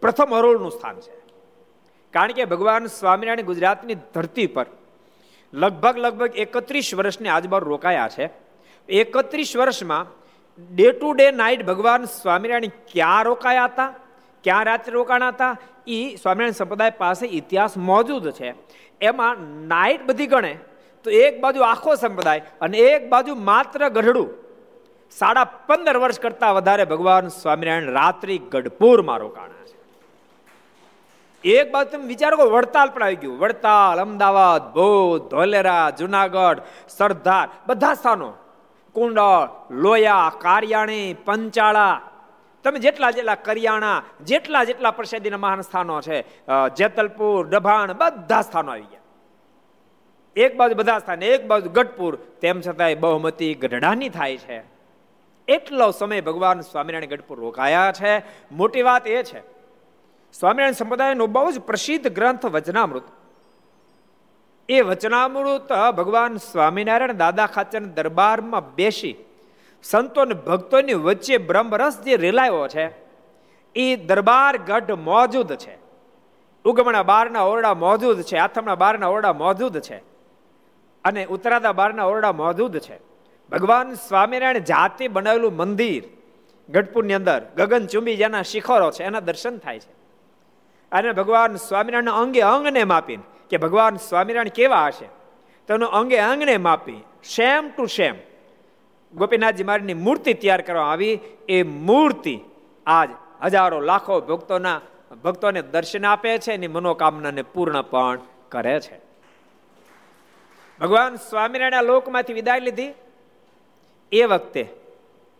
પ્રથમ 0.01 0.33
હરોળનું 0.33 0.71
સ્થાન 0.71 0.99
છે. 0.99 1.11
કારણ 2.13 2.31
કે 2.31 2.45
ભગવાન 2.45 2.85
સ્વામિનારાયણ 2.85 3.45
ગુજરાતની 3.45 3.95
ધરતી 3.95 4.47
પર 4.47 4.65
લગભગ 5.53 5.97
લગભગ 5.97 6.35
એકત્રીસ 6.35 6.95
વર્ષની 6.95 7.29
આજુબાજુ 7.29 7.65
રોકાયા 7.65 8.07
છે. 8.07 8.29
એકત્રીસ 8.89 9.57
વર્ષમાં 9.57 10.05
ડે 10.75 10.91
ટુ 10.91 11.13
ડે 11.13 11.31
નાઇટ 11.31 11.65
ભગવાન 11.65 12.05
સ્વામિનારાયણ 12.05 12.67
ક્યાં 12.91 13.23
રોકાયા 13.23 13.63
હતા, 13.65 13.93
ક્યાં 14.43 14.63
રાત્રે 14.63 14.93
રોકાણા 14.93 15.27
હતા 15.27 15.57
એ 15.87 16.15
સ્વામિનારાયણ 16.15 16.51
સંપ્રદાય 16.51 16.89
પાસે 16.89 17.27
ઇતિહાસ 17.27 17.77
મોજૂદ 17.77 18.31
છે. 18.31 18.53
એમાં 19.01 19.37
નાઇટ 19.67 20.05
બધી 20.05 20.27
ગણે 20.27 20.57
તો 21.03 21.09
એક 21.23 21.41
બાજુ 21.41 21.61
આખો 21.63 21.95
સંપ્રદાય 21.95 22.41
અને 22.61 22.77
એક 22.91 23.09
બાજુ 23.09 23.35
માત્ર 23.49 23.81
ગઢડું. 23.89 24.29
સાડા 25.11 25.45
પંદર 25.67 25.97
વર્ષ 25.97 26.19
કરતા 26.19 26.51
વધારે 26.51 26.85
ભગવાન 26.85 27.27
સ્વામિનારાયણ 27.41 27.91
રાત્રિ 27.91 28.35
ગઢપુરમાં 28.51 29.17
રોકાણા 29.17 29.65
છે. 29.69 29.77
એક 31.43 31.71
બાજુ 31.71 31.89
તમે 31.91 32.05
વિચારો 32.05 32.35
કે 32.37 32.45
વડતાલ 32.55 32.89
પણ 32.93 33.03
આવી 33.03 33.15
ગયું. 33.15 33.39
વડતાલ, 33.39 33.97
અમદાવાદ 34.01 34.63
બૌદ્ધ 34.73 35.25
ધોલેરા, 35.31 35.89
જુનાગઢ, 35.89 36.61
સરદાર 36.89 37.47
બધા 37.67 37.93
સ્થાનો. 37.93 38.31
કુંડળ, 38.95 39.49
લોયા, 39.83 40.31
કારિયાણી, 40.41 41.15
પંચાળા. 41.25 41.95
તમે 42.63 42.79
જેટલા 42.79 43.11
જેટલા 43.11 43.35
કરિયાણા, 43.47 43.99
જેટલા 44.21 44.63
જેટલા 44.63 44.91
પ્રસાદીના 44.91 45.37
મહાન 45.37 45.61
સ્થાનો 45.61 46.01
છે 46.01 46.17
જેતલપુર 46.77 47.39
ડભાણ 47.49 47.93
બધા 47.93 48.41
સ્થાનો 48.41 48.71
આવી 48.71 48.89
ગયા. 48.91 49.00
એક 50.35 50.57
બાજુ 50.57 50.75
બધા 50.75 50.99
સ્થાને 50.99 51.25
એક 51.27 51.47
બાજુ 51.47 51.69
ગઢપુર, 51.69 52.15
તેમ 52.41 52.61
છતાંય 52.61 52.95
બહુમતી 52.95 53.53
ગઢડાની 53.53 54.09
થાય 54.09 54.37
છે. 54.37 54.59
એટલો 55.47 55.91
સમય 55.91 56.21
ભગવાન 56.21 56.61
સ્વામિનારાયણ 56.61 57.09
ગઢપુર 57.09 57.39
રોકાયા 57.39 57.91
છે. 57.91 58.13
મોટી 58.51 58.81
વાત 58.81 59.07
એ 59.07 59.23
છે, 59.23 59.39
સ્વામિનારાયણ 60.33 60.71
સંપ્રદાયનો 60.71 61.27
બહુ 61.27 61.51
જ 61.51 61.59
પ્રસિદ્ધ 61.59 62.07
ગ્રંથ 62.07 62.45
વચનામૃત. 62.45 63.07
એ 64.69 64.81
વચનામૃત 64.81 65.69
ભગવાન 65.97 66.37
સ્વામિનારાયણ 66.37 67.13
દાદા 67.13 67.47
ખાચર 67.47 67.79
દરબારમાં 67.79 68.75
બેસી 68.75 69.15
સંતો 69.83 70.21
અને 70.21 70.33
ભક્તોની 70.33 70.93
વચ્ચે 70.93 71.37
બ્રહ્મરસ 71.37 71.99
જે 72.01 72.15
રેલાયો 72.17 72.67
છે 72.67 72.85
એ 73.75 73.95
દરબાર 73.95 74.57
ગઢ 74.57 74.91
મોજૂદ 74.91 75.51
છે. 75.55 75.75
ઉગમણા 76.65 77.03
બારના 77.03 77.43
ઓરડા 77.43 77.73
મોજૂદ 77.73 78.21
છે, 78.21 78.37
આથમણા 78.37 78.75
બારના 78.75 79.07
ઓરડા 79.07 79.33
મોજૂદ 79.33 79.79
છે. 79.79 80.10
અને 81.03 81.25
ઉત્તરાદા 81.25 81.71
બારના 81.71 82.03
ઓરડા 82.03 82.31
મોજૂદ 82.31 82.77
છે. 82.77 82.99
ભગવાન 83.51 83.93
સ્વામિનારાયણ 83.93 84.57
જાતે 84.57 85.07
બનાવેલું 85.07 85.55
મંદિર, 85.55 86.03
ગઢપુરની 86.69 87.13
અંદર 87.13 87.45
ગગનચુંબી 87.57 88.15
જેના 88.15 88.41
શિખરો 88.41 88.91
છે, 88.91 89.03
એના 89.03 89.19
દર્શન 89.19 89.57
થાય 89.57 89.79
છે. 89.79 89.91
અને 90.91 91.11
ભગવાન 91.11 91.55
સ્વામિનારાયણ 91.55 92.21
અંગે 92.21 92.41
અંગને 92.41 92.83
માપીને 92.83 93.23
કે 93.49 93.57
ભગવાન 93.57 93.95
સ્વામિનારાયણ 93.95 94.47
કેવા 94.47 94.85
હશે? 94.87 95.05
તેનો 95.67 95.85
અંગે 95.85 96.17
અંગને 96.17 96.57
માપી 96.57 97.03
સેમ 97.35 97.69
ટુ 97.69 97.85
સેમ 97.85 98.15
ગોપીનાથજી 99.13 99.63
મહારાજની 99.63 99.93
મૂર્તિ 99.93 100.33
તૈયાર 100.33 100.61
કરવામાં 100.61 100.91
આવી. 100.91 101.19
એ 101.49 101.63
મૂર્તિ 101.63 102.39
આજ 102.85 103.09
હજારો 103.41 103.79
લાખો 103.79 104.21
ભક્તોના 104.21 104.81
ભક્તોને 105.23 105.61
દર્શન 105.61 106.05
આપે 106.05 106.37
છે 106.37 106.51
એની 106.51 106.67
મનોકામનાને 106.67 107.41
પૂર્ણ 107.41 107.81
પણ 107.81 108.19
કરે 108.49 108.79
છે. 108.79 109.10
ભગવાન 110.81 111.15
સ્વામિનારાયણ 111.15 111.83
લોકમાંથી 111.83 112.33
વિદાય 112.33 112.59
લીધી. 112.59 112.93
એ 114.11 114.23
વખતે 114.23 114.63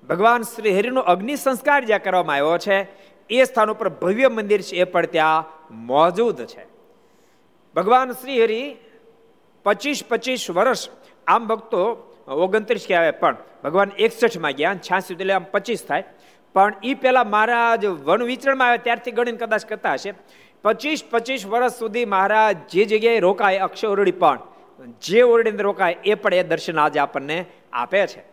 ભગવાન 0.10 0.42
શ્રી 0.42 0.74
હરિનો 0.78 1.02
અગ્નિ 1.14 1.36
સંસ્કાર 1.36 1.82
જ્યાં 1.86 2.04
કરવામાં 2.04 2.36
આવ્યો 2.36 2.58
છે, 2.58 2.78
એ 3.30 3.44
સ્થાન 3.44 3.72
ઉપર 3.74 3.90
ભવ્ય 4.02 4.28
મંદિર 4.28 4.62
છે, 4.62 4.76
એ 4.76 4.84
પણ 4.84 5.06
ત્યાં 5.06 5.46
મોજૂદ 5.86 6.40
છે. 6.46 6.64
ભગવાન 7.76 8.12
શ્રી 8.12 8.44
હરિ 8.44 8.62
પચીસ 9.66 10.04
પચીસ 10.10 10.50
વર્ષ, 10.52 10.90
આમ 11.28 11.48
ભક્તો 11.48 11.82
ઓગણત્રીસ 12.28 12.86
કહેવાય 12.88 13.12
પણ 13.12 13.36
ભગવાન 13.64 13.90
એકસઠમાં 13.98 14.52
ગયા 14.52 14.76
છ્યાસી 14.76 15.14
એટલે 15.14 15.34
આમ 15.34 15.50
પચીસ 15.52 15.82
થાય. 15.86 16.04
પણ 16.56 16.74
એ 16.84 16.94
પહેલા 16.94 17.24
મહારાજ 17.24 17.86
વન 17.86 18.22
વિચરણમાં 18.24 18.68
આવ્યા, 18.68 18.86
ત્યારથી 18.86 19.12
ગણીને 19.12 19.38
કદાચ 19.38 19.66
કરતા 19.66 19.94
હશે. 19.94 20.14
પચીસ 20.64 21.04
પચીસ 21.12 21.42
વર્ષ 21.48 21.80
સુધી 21.80 22.06
મહારાજ 22.06 22.56
જે 22.70 22.86
જગ્યાએ 22.86 23.20
રોકાય 23.20 23.58
અક્ષય 23.58 23.88
ઓરડી 23.88 24.18
પણ 24.24 24.40
જે 24.86 25.22
ઓરડી 25.22 25.50
અંદર 25.50 25.64
રોકાય 25.64 25.98
એ 26.04 26.14
પણ 26.14 26.34
એ 26.34 26.44
દર્શન 26.44 26.80
આજે 26.80 27.00
આપણને 27.00 27.46
આપે 27.74 28.08
છે. 28.08 28.24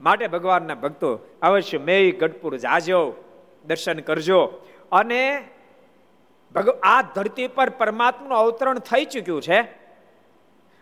માટે 0.00 0.26
ભગવાનના 0.28 0.74
ભક્તો 0.74 1.20
અવશ્ય 1.42 1.78
મેય 1.78 2.10
ગઢપુર 2.12 2.56
જાજો, 2.56 3.14
દર્શન 3.66 3.98
કરજો. 3.98 4.44
અને 4.92 5.44
આ 6.82 7.02
ધરતી 7.02 7.48
પર 7.48 7.70
પરમાત્માનું 7.70 8.38
અવતરણ 8.38 8.78
થઈ 8.78 9.04
ચૂક્યું 9.04 9.42
છે. 9.42 9.60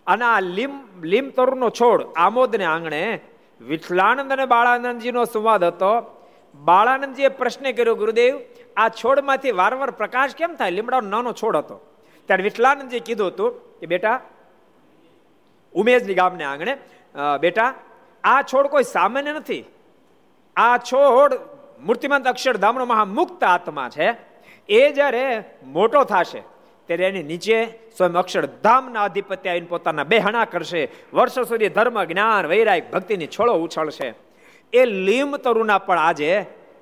અને 0.07 0.25
આ 0.25 0.41
લીમ 0.41 1.03
લીમ 1.03 1.31
તરુનો 1.31 1.71
છોડ 1.71 2.07
આમોદને 2.17 2.65
આંગણે 2.65 3.21
વિઠલાનંદ 3.61 4.33
અને 4.33 4.47
બાળાનંદજીનો 4.47 5.25
સંવાદ 5.25 5.65
હતો. 5.65 6.21
બાળાનંદજીએ 6.65 7.29
પ્રશ્ન 7.29 7.73
કર્યો, 7.73 7.95
ગુરુદેવ, 7.95 8.41
આ 8.77 8.89
છોડમાંથી 8.89 9.51
વારંવાર 9.51 9.91
પ્રકાશ 9.91 10.35
કેમ 10.35 10.55
થાય? 10.55 10.71
લીમડાનો 10.71 11.09
નાનો 11.09 11.33
છોડ 11.33 11.57
હતો. 11.57 11.81
ત્યારે 12.27 12.43
વિઠલાનંદજી 12.43 13.01
કીધું 13.01 13.27
હતું 13.27 13.79
કે, 13.79 13.87
બેટા 13.87 14.21
ઉમેશની 15.75 16.19
ગામને 16.21 16.45
આંગણે 16.45 16.75
બેટા, 17.41 17.71
આ 18.25 18.41
છોડ 18.43 18.67
કોઈ 18.75 18.87
સામાન્ય 18.93 19.33
નથી. 19.33 19.65
આ 20.57 20.77
છોડ 20.91 21.33
મૂર્તિમંત 21.87 22.27
અક્ષરધામનો 22.27 22.85
મહામુક્ત 22.87 23.43
આત્મા 23.45 23.89
છે. 23.89 24.09
એ 24.69 24.81
જ્યારે 24.93 25.25
મોટો 25.77 26.03
થશે, 26.05 26.41
ત્યારે 26.89 27.05
એની 27.09 27.27
નીચે 27.31 27.59
સ્વયં 27.97 28.19
અક્ષરધામના 28.23 29.05
અધિપત્ય 29.09 29.51
આવીને 29.51 29.71
પોતાના 29.73 30.11
બેહણા 30.13 30.47
કરશે. 30.53 30.83
વર્ષો 31.15 31.43
સુધી 31.51 31.73
ધર્મ, 31.77 31.99
જ્ઞાન, 32.05 32.45
વૈરાગ, 32.47 32.83
ભક્તિની 32.93 33.33
છોડો 33.37 33.55
ઉછળશે. 33.65 34.09
એ 34.73 34.83
લીમ 35.07 35.37
તરુના 35.37 35.79
પણ 35.79 35.99
આજે, 35.99 36.31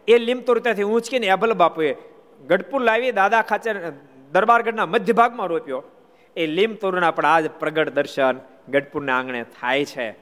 એ 0.08 0.14
લીમ 0.18 0.40
તરુ 0.46 0.60
ત્યાંથી 0.60 0.88
ઊંચકીને 0.92 1.28
અભલ 1.28 1.54
બાપુએ 1.54 1.90
ગઢપુર 2.48 2.80
લાવી 2.82 3.12
દાદા 3.12 3.42
ખાચર 3.42 3.74
દરબારગઢના 4.32 4.86
મધ્ય 4.86 5.18
ભાગમાં 5.20 5.48
રોપ્યો. 5.52 5.80
એ 6.36 6.46
લીમ 6.56 6.72
તરુના 6.74 7.12
પણ 7.16 7.26
આજ 7.26 7.44
પ્રગટ 7.60 7.94
દર્શન. 7.94 8.36
ગઢપુરના 8.68 9.18
આંગણે 9.18 9.44
થાય 9.60 9.84
છે. 9.84 10.12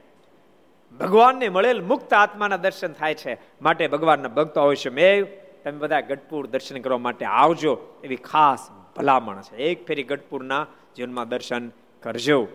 ભગવાનને 0.99 1.49
મળેલ 1.49 1.81
મુક્ત 1.81 2.13
આત્માના 2.13 2.57
દર્શન 2.57 2.93
થાય 2.93 3.13
છે. 3.13 3.37
માટે 3.61 3.87
ભગવાનના 3.87 4.27
ભક્તો 4.27 4.61
અવશ્ય 4.61 4.89
મેં 4.89 5.25
તમે 5.63 5.77
બધા 5.77 6.01
ગઢપુર 6.01 6.47
દર્શન 6.47 6.79
કરવા 6.79 6.97
માટે 6.97 7.25
આવજો. 7.25 7.77
એવી 8.03 8.15
ખાસ 8.15 8.69
ભલામણ 8.97 9.41
છે. 9.41 9.55
એક 9.55 9.87
ફેરી 9.87 10.03
ગઢપુરના 10.03 10.67
જીવનમાં 10.95 11.29
દર્શન 11.29 11.69
કરજો. 12.01 12.47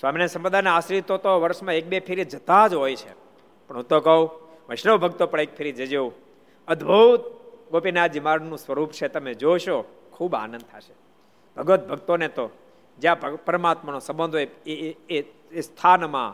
સ્વામિનારાયણ 0.00 0.26
સંપ્રદાયના 0.26 0.76
આશ્રિતો 0.76 1.16
તો 1.16 1.40
વર્ષમાં 1.40 1.74
એક 1.74 1.86
બે 1.86 2.00
ફેરી 2.00 2.24
જતા 2.24 2.68
જ 2.68 2.74
હોય 2.74 2.96
છે. 2.96 3.12
પણ 3.68 3.76
હું 3.76 3.88
તો 3.88 4.00
કહું, 4.00 4.30
વૈષ્ણવ 4.68 4.96
ભક્તો 4.96 5.26
પણ 5.26 5.40
એક 5.40 5.56
ફેરી 5.56 5.72
જજો. 5.72 6.12
અદ્ભુત 6.68 7.20
ગોપીનાથજી 7.70 8.20
મારનું 8.20 8.58
સ્વરૂપ 8.58 8.92
છે. 8.92 9.08
તમે 9.08 9.34
જોશો, 9.34 9.84
ખૂબ 10.12 10.34
આનંદ 10.34 10.60
થશે. 10.60 10.94
ભગવત 11.56 11.88
ભક્તોને 11.88 12.28
તો 12.28 12.50
જ્યાં 13.00 13.20
પરમાત્માનો 13.44 13.98
સંબંધ 13.98 14.34
હોય, 14.34 14.48
એ 14.66 14.94
એ 15.10 15.60
સ્થાનમાં, 15.60 16.32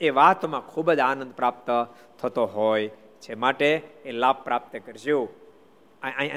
એ 0.00 0.10
વાતમાં 0.10 0.62
ખૂબ 0.66 0.92
જ 0.92 1.00
આનંદ 1.00 1.32
પ્રાપ્ત 1.32 1.68
થતો 2.20 2.44
હોય 2.46 2.88
છે. 3.22 3.34
માટે 3.34 3.68
એ 4.04 4.12
લાભ 4.12 4.38
પ્રાપ્ત 4.44 4.72
કરજો. 4.86 5.18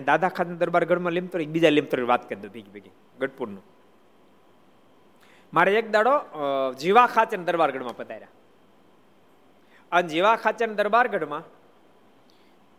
દાદા 0.05 0.29
ખાન 0.29 0.57
દરબારગઢમાં 0.57 1.13
લીમતર 1.13 1.39
બીજા 1.53 1.69
લીમતર 1.69 2.03
વાત 2.03 2.23
કરી 2.29 2.41
દો 2.41 2.49
ભીગી 2.49 2.71
ભીગી 2.71 2.91
ગઢપુરનું. 3.19 3.63
મારે 5.53 5.71
એક 5.73 5.87
દાડો 5.91 6.13
જીવા 6.73 7.07
ખાચર 7.07 7.39
દરબારગઢમાં 7.39 7.97
પધાર્યા. 7.97 8.33
અને 9.91 10.07
જીવા 10.07 10.35
ખાચર 10.35 10.69
દરબારગઢમાં 10.73 11.43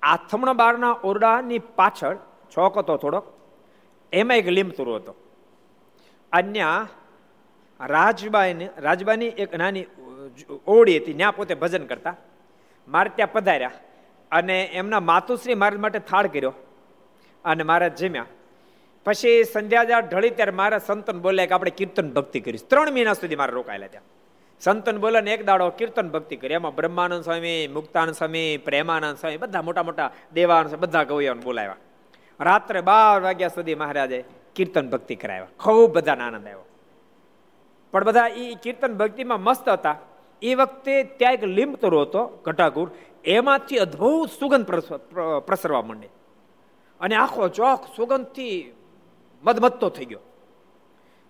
આથમણ 0.02 0.52
બારના 0.52 0.92
ઓરડાની 1.04 1.58
પાછળ 1.78 2.16
છોક 2.52 2.78
હતો 2.78 2.96
થોડોક, 2.96 3.24
એમાં 4.12 4.36
એક 4.36 4.48
લીમતુરો 4.48 4.94
હતો. 4.96 5.14
અન્ય 6.36 6.86
રાજબાઈ 7.86 8.68
રાજબાની 8.78 9.26
એક 9.26 9.54
નાની 9.54 9.84
ઓળી 10.66 10.98
હતી, 10.98 11.14
ત્યાં 11.14 11.36
પોતે 11.36 11.54
ભજન 11.54 11.84
કરતા. 11.86 12.16
મારે 12.88 13.10
ત્યાં 13.16 13.32
પધાર્યા 13.32 13.70
અને 14.32 14.56
એમના 14.64 15.00
માતુશ્રી 15.00 15.54
મારા 15.54 15.78
માટે 15.78 15.98
થાળ 15.98 16.26
કર્યો 16.26 16.52
અને 17.44 17.62
મારા 17.62 17.88
જમ્યા. 17.88 18.26
પછી 19.04 19.44
સંધ્યા 19.44 20.00
ઢળી 20.00 20.30
ત્યારે 20.30 20.52
મારા 20.52 20.78
સંતન 20.78 21.18
બોલ્યા 21.18 21.46
કે 21.46 21.54
આપણે 21.54 21.70
કીર્તન 21.70 22.10
ભક્તિ 22.10 22.40
કરીશ. 22.40 22.64
ત્રણ 22.64 22.92
મહિના 22.92 23.12
સુધી 23.12 23.36
મારે 23.36 23.52
રોકાયેલા 23.52 23.86
ત્યાં. 23.86 24.04
સંતન 24.60 24.96
બોલે 24.98 25.18
એક 25.32 25.44
દાડો 25.44 25.70
કીર્તન 25.70 26.08
ભક્તિ 26.08 26.36
કરી. 26.36 26.54
એમાં 26.54 26.74
બ્રહ્માનંદ 26.74 27.24
સ્વામી, 27.24 27.68
મુક્તાનંદ 27.68 28.14
સ્વામી, 28.14 28.56
પ્રેમાનંદ 28.56 29.16
સ્વામી, 29.16 29.36
બધા 29.36 29.62
મોટા 29.62 29.82
મોટા 29.82 30.10
દેવાનંદ 30.34 30.74
બધા 30.74 31.02
ગવૈયાઓને 31.02 31.42
બોલાવ્યા. 31.42 31.76
રાત્રે 32.40 32.80
બાર 32.80 33.20
વાગ્યા 33.20 33.48
સુધી 33.48 33.74
મહારાજે 33.74 34.24
કીર્તન 34.56 34.90
ભક્તિ 34.90 35.16
કરાવ્યા. 35.16 35.46
ખૂબ 35.60 35.92
બધાને 35.92 36.24
આનંદ 36.24 36.46
આવ્યો. 36.46 36.64
પણ 37.92 38.04
બધા 38.04 38.26
એ 38.26 38.54
કીર્તન 38.54 38.94
ભક્તિમાં 38.94 39.40
મસ્ત 39.40 39.68
હતા. 39.68 39.96
એ 40.42 40.54
વખતે 40.54 41.02
ત્યાં 41.02 41.32
એક 41.32 41.44
લીંબતરો 41.44 42.02
હતો 42.02 42.26
ઘટાકુર 42.44 42.90
એમાંથી 43.24 43.78
અદ્ભુત 43.78 44.30
સુગંધ 44.30 44.66
પ્રસરવા 45.46 45.82
માંડે. 45.82 46.08
અને 47.00 47.14
આખો 47.14 47.48
ચોક 47.48 47.84
સુગંધથી 47.96 48.72
મધમત્તો 49.42 49.88
થઈ 49.88 50.04
ગયો. 50.04 50.20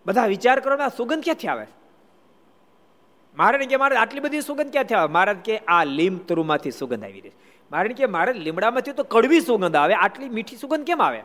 બધા 0.06 0.26
વિચાર 0.26 0.60
કરો 0.60 0.76
આ 0.76 0.88
સુગંધ 0.88 1.24
ક્યાંથી 1.24 1.48
આવે? 1.48 1.66
મારે 3.36 3.66
કે 3.66 3.76
મારે 3.76 3.96
આટલી 3.96 4.20
બધી 4.20 4.40
સુગંધ 4.40 4.72
ક્યાંથી 4.72 4.94
આવે? 4.94 5.12
મહારાજ 5.12 5.36
કે 5.36 5.58
આ 5.58 5.84
લીંબ 5.84 6.20
તરુમાંથી 6.28 6.70
સુગંધ 6.70 7.04
આવી 7.04 7.20
રહી 7.20 7.32
મારે 7.72 7.94
કે 7.94 8.06
મારે 8.06 8.32
લીમડામાંથી 8.32 8.92
તો 8.92 9.02
કડવી 9.02 9.40
સુગંધ 9.40 9.76
આવે. 9.76 9.94
આટલી 9.94 10.28
મીઠી 10.28 10.56
સુગંધ 10.56 10.86
કેમ 10.86 11.02
આવે? 11.02 11.22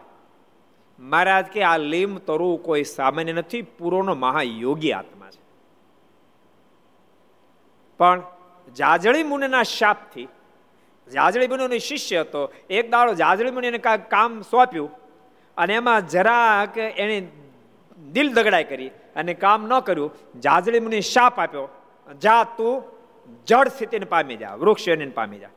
મહારાજ 1.02 1.46
કે 1.46 1.64
આ 1.64 1.78
લીમ 1.78 2.18
તરુ 2.18 2.58
કોઈ 2.58 2.84
સામાન્ય 2.84 3.34
નથી, 3.34 3.62
પૂરોનો 3.62 4.16
મહાયોગી 4.16 4.92
આત્મા 4.92 5.30
છે. 5.30 5.42
પણ 7.98 8.24
જાજળી 8.76 9.24
મુનિના 9.24 9.64
શાપથી, 9.64 10.28
જાજળી 11.14 11.48
મુનિનો 11.48 11.78
શિષ્ય 11.78 12.20
હતો, 12.20 12.54
એક 12.70 12.92
દાડો 12.92 13.14
જાજળી 13.14 13.52
મુનિને 13.52 13.78
કામ 13.78 14.42
સોંપ્યું 14.42 14.92
અને 15.58 15.74
એમાં 15.74 16.08
જરાક 16.08 16.78
એને 16.78 17.28
દિલ 18.12 18.34
દગડાઈ 18.34 18.64
કરી 18.64 18.88
અને 19.16 19.34
કામ 19.34 19.68
ન 19.68 19.80
કર્યું, 19.80 20.40
જાજળી 20.40 20.80
મુનિ 20.80 21.02
શાપ 21.02 21.40
આપ્યો, 21.40 21.70
જા 22.22 22.44
તું 22.44 22.84
જળ 23.46 23.68
સ્થિતિને 23.68 24.06
પામી 24.06 24.36
જા, 24.36 24.56
વૃક્ષ 24.56 24.88
એને 24.88 25.06
પામી 25.06 25.40
જા. 25.40 25.50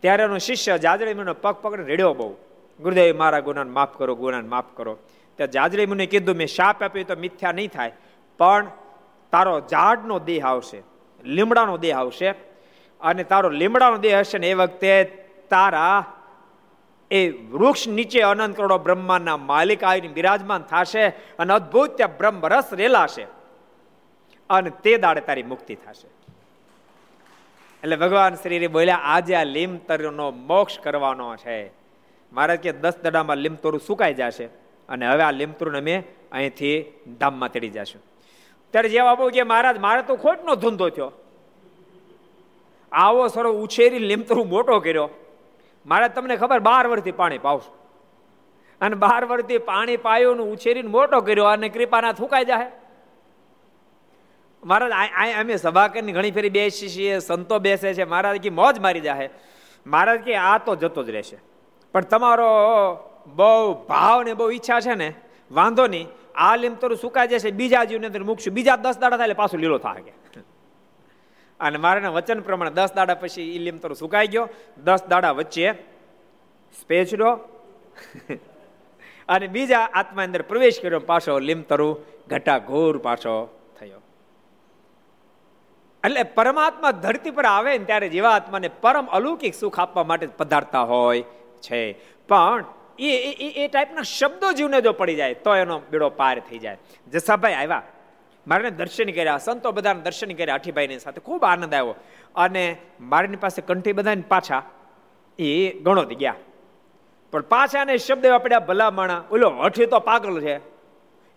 ત્યારે 0.00 0.22
એનો 0.22 0.38
શિષ્ય 0.38 0.78
જાજળી 0.78 1.14
મુનિનો 1.14 1.34
પગ 1.34 1.54
પકડીને 1.54 1.88
રેડ્યો 1.88 2.14
બહુ. 2.14 2.36
ગુરુદેવ, 2.82 3.16
મારા 3.16 3.40
ગુનાને 3.40 3.70
માફ 3.70 3.96
કરો, 3.98 4.14
ગુનાને 4.14 4.48
માફ 4.48 4.70
કરો. 4.76 4.98
ત્યાં 5.38 5.50
જાજરે 5.50 5.86
મુને 5.86 6.06
કીધું, 6.06 6.36
મેં 6.36 6.46
શાપ 6.46 6.82
આપ્યો 6.82 7.04
તો 7.04 7.16
મિથ્યા 7.16 7.52
નહીં 7.52 7.70
થાય, 7.70 7.92
પણ 8.40 8.70
તારો 9.32 9.60
ઝાડનો 9.60 10.18
દેહ 10.18 10.42
આવશે, 10.46 10.80
લીમડાનો 11.24 11.76
દેહ 11.76 11.98
આવશે 11.98 12.30
અને 13.00 13.24
તારો 13.24 13.48
લીમડાનો 13.50 13.98
દેહ 13.98 14.14
હશે 14.18 14.38
ને 14.38 14.50
એ 14.50 14.54
વખતે 14.54 14.92
તારા 15.50 15.98
એ 17.10 17.20
વૃક્ષ 17.30 17.88
નીચે 17.88 18.20
અનંત 18.20 18.56
કરોડો 18.56 18.78
બ્રહ્માંડના 18.78 19.36
માલિક 19.36 19.84
આવીને 19.84 20.08
બિરાજમાન 20.08 20.62
થશે 20.62 21.04
અને 21.38 21.52
અદભુત 21.52 21.96
ત્યાં 21.96 22.16
બ્રહ્મ 22.18 22.36
રેલાશે 22.72 23.26
અને 24.50 24.70
તે 24.84 24.96
દાડે 24.96 25.20
તારી 25.20 25.42
મુક્તિ 25.42 25.74
થશે. 25.74 26.08
એટલે 27.82 27.96
ભગવાન 27.96 28.34
શ્રી 28.34 28.66
બોલ્યા, 28.66 29.00
આજે 29.04 29.34
આ 29.34 29.44
લીમ 29.44 29.76
તરનો 29.76 30.30
મોક્ષ 30.30 30.78
કરવાનો 30.78 31.36
છે. 31.36 31.58
મારે 32.32 32.56
કે 32.56 32.72
દસ 32.72 32.96
દડામાં 33.02 33.36
લીમતોરું 33.36 33.80
સુકાઈ 33.80 34.14
જશે 34.14 34.44
અને 34.88 35.08
હવે 35.08 35.22
આ 35.22 35.30
લીમતોરું 35.30 35.76
અમે 35.76 36.02
અહીંથી 36.32 36.84
ધામમાં 37.20 37.52
તેડી 37.52 37.68
જશું. 37.68 38.02
ત્યારે 38.70 38.88
જેવા 38.88 39.14
બહુ 39.14 39.30
કે 39.30 39.42
મહારાજ, 39.42 39.78
મારે 39.78 40.02
તો 40.02 40.16
ખોટનો 40.16 40.54
ધંધો 40.54 40.88
થયો. 40.88 41.12
આવો 42.92 43.28
સરો 43.28 43.52
ઉછેરી 43.52 43.98
લીમતરું 43.98 44.48
મોટો 44.48 44.80
કર્યો. 44.80 45.10
મારે 45.86 46.08
તમને 46.08 46.36
ખબર 46.36 46.58
બાર 46.58 46.86
વર્ષથી 46.86 47.12
પાણી 47.12 47.38
પાવશું. 47.38 47.74
અને 48.80 48.96
બાર 48.96 49.24
વર્ષથી 49.24 49.58
પાણી 49.58 49.96
પાયું 49.96 50.38
ઉછેરીને 50.52 50.88
મોટો 50.88 51.20
કર્યો 51.20 51.44
અને 51.44 51.68
કૃપાના 51.68 52.12
થૂકાઈ 52.12 52.44
જાય 52.44 52.70
મહારાજ 54.64 54.92
અમે 55.40 55.56
સભા 55.56 55.88
કરીને 55.88 56.12
ઘણી 56.12 56.30
ફેરી 56.30 56.50
બેસી 56.50 56.88
છીએ, 56.88 57.18
સંતો 57.18 57.58
બેસે 57.58 57.94
છે. 57.94 58.04
મહારાજ 58.04 58.36
કે 58.36 58.50
મોજ 58.50 58.78
મારી 58.78 59.00
જાય 59.00 59.30
મહારાજ 59.86 60.20
કે 60.20 60.34
આ 60.34 60.58
તો 60.58 60.76
જતો 60.76 61.02
જ 61.02 61.10
રહેશે. 61.10 61.49
પણ 61.94 62.06
તમારો 62.12 62.48
બહુ 63.38 63.50
ભાવ 63.90 64.18
ને 64.26 64.32
બહુ 64.34 64.46
ઈચ્છા 64.56 64.80
છે 64.86 64.94
ને, 64.94 65.08
વાંધો 65.50 65.84
નહીં. 65.86 66.08
આ 66.36 66.54
લીમ 66.56 66.74
તો 66.82 66.86
સુકાઈ 67.04 67.30
જશે, 67.32 67.50
બીજા 67.60 67.84
જીવની 67.90 68.10
અંદર 68.10 68.24
મૂકશું. 68.30 68.54
બીજા 68.58 68.78
દસ 68.84 68.96
દાડા 69.02 69.20
થાય 69.20 69.40
પાછું 69.42 69.60
લીલો 69.60 69.78
થાય 69.86 70.12
અને 71.60 71.78
મારાના 71.84 72.16
વચન 72.16 72.40
પ્રમાણે 72.46 72.74
દસ 72.78 72.92
દાડા 72.98 73.20
પછી 73.22 73.48
એ 73.56 73.58
લીમ 73.64 73.78
તો 73.78 73.94
સુકાઈ 74.02 74.30
ગયો. 74.34 74.46
દસ 74.86 75.02
દાડા 75.12 75.32
વચ્ચે 75.40 75.66
સ્પેચડો 76.74 77.30
અને 79.28 79.46
બીજા 79.56 79.84
આત્મા 80.00 80.24
અંદર 80.28 80.42
પ્રવેશ 80.50 80.78
કર્યો 80.82 81.02
પાછો 81.10 81.34
લીમતરુ 81.48 81.88
ઘટા 82.30 82.58
ઘોર 82.68 82.94
પાછો 83.06 83.34
થયો. 83.78 84.00
એટલે 86.04 86.22
પરમાત્મા 86.36 86.94
ધરતી 87.04 87.34
પર 87.38 87.46
આવે 87.46 87.70
ને 87.72 87.84
ત્યારે 87.90 88.08
જીવાત્માને 88.14 88.68
પરમ 88.84 89.06
અલૌકિક 89.18 89.54
સુખ 89.54 89.78
આપવા 89.80 90.06
માટે 90.10 90.26
પધારતા 90.40 90.84
હોય 90.92 91.24
છે. 91.62 91.92
પણ 92.28 92.64
એ 92.98 93.10
એ 93.64 93.68
ટાઈપના 93.68 94.02
શબ્દો 94.02 94.52
જીવને 94.52 94.80
જો 94.80 94.92
પડી 94.92 95.14
જાય, 95.14 95.34
તો 95.34 95.54
એનો 95.54 95.78
બેડો 95.78 96.10
પાર 96.10 96.40
થઈ 96.40 96.58
જાય. 96.58 96.78
જસાભાઈ 97.12 97.54
આવ્યા. 97.54 97.82
મારે 98.46 98.70
દર્શન 98.70 99.04
કર્યા, 99.04 99.38
સંતો 99.38 99.72
બધાને 99.72 100.00
દર્શન 100.00 100.32
કર્યા 100.32 100.54
અઠીભાઈની 100.54 100.98
સાથે. 100.98 101.20
ખૂબ 101.20 101.44
આનંદ 101.44 101.74
આવ્યો. 101.74 101.94
અને 102.34 102.76
મારીની 103.00 103.36
પાસે 103.36 103.62
કંઠી 103.62 103.92
બધાને 103.92 104.22
પાછા 104.28 104.62
એ 105.38 105.70
ગણો 105.70 106.04
ગયા. 106.04 106.34
પણ 107.32 107.40
પાછા 107.40 107.80
એને 107.80 107.96
શબ્દ 107.96 108.24
એવા 108.24 108.38
પડ્યા, 108.38 108.58
ભલા 108.58 108.90
માણા, 108.90 109.24
ઓલો 109.30 109.50
હઠી 109.50 109.86
તો 109.86 109.98
પાગલ 109.98 110.40
છે. 110.40 110.60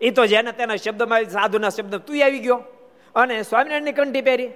એ 0.00 0.10
તો 0.10 0.26
જેને 0.26 0.52
તેના 0.52 0.76
શબ્દમાં 0.76 1.24
સાધુના 1.24 1.68
શબ્દ 1.68 1.94
તું 1.94 2.24
આવી 2.24 2.38
ગયો. 2.38 2.64
અને 3.14 3.42
સ્વામિનારાયણની 3.42 3.92
કંઠી 3.92 4.20
પહેરી. 4.20 4.46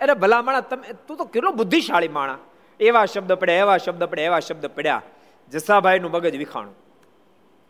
અરે 0.00 0.14
ભલા 0.14 0.42
માણા, 0.42 0.60
તમે, 0.60 0.92
તું 1.08 1.16
તો 1.16 1.24
કેટલો 1.24 1.50
બુદ્ધિશાળી 1.50 2.08
માણા. 2.08 2.38
એવા 2.80 3.04
શબ્દ 3.04 3.32
પડ્યા, 3.32 3.56
એવા 3.56 3.76
શબ્દ 3.76 4.04
પડ્યા, 4.04 4.24
એવા 4.24 4.40
શબ્દ 4.40 4.66
પડ્યા. 4.66 5.02
જસાભાઈનું 5.50 6.10
મગજ 6.10 6.36
વિખાણું. 6.36 6.74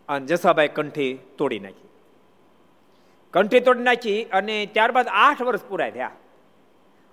અને 0.09 0.27
જસાભાઈ 0.27 0.69
કંઠી 0.69 1.19
તોડી 1.39 1.59
નાખી. 1.59 1.89
કંઠી 3.33 3.61
તોડી 3.61 3.83
નાખી 3.83 4.25
અને 4.25 4.67
ત્યારબાદ 4.67 5.09
આઠ 5.11 5.43
વર્ષ 5.43 5.65
પૂરા 5.65 5.91
થયા. 5.91 6.11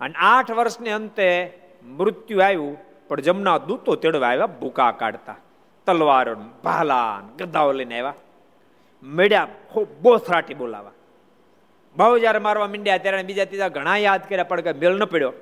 અને 0.01 0.13
આઠ 0.17 0.51
વર્ષને 0.51 0.91
અંતે 0.91 1.59
મૃત્યુ 1.85 2.39
આવ્યું, 2.39 2.77
પણ 3.07 3.21
જમના 3.21 3.57
દૂતો 3.57 3.95
તેડવા 3.95 4.27
આવ્યા, 4.27 4.45
ભૂકા 4.45 4.91
કાઢતા. 4.91 5.35
તલવાર 5.85 6.35
ભાલા 6.35 7.21
ગદાઓ 7.37 7.71
લઈને 7.71 7.99
આવ્યા. 7.99 8.13
મેળ્યા 9.03 9.47
બોથરાટી 10.01 10.53
બોલાવા. 10.53 10.91
બહુ 11.95 12.17
જયારે 12.17 12.39
મારવા 12.39 12.67
મીંડ્યા 12.67 12.97
ત્યારે 12.97 13.23
બીજા 13.23 13.45
ત્રીજા 13.45 13.67
ઘણા 13.67 13.97
યાદ 13.97 14.29
કર્યા, 14.29 14.43
પણ 14.43 14.61
કે 14.61 14.71
મેળ 14.71 14.95
ન 14.95 15.05
પડ્યો. 15.05 15.33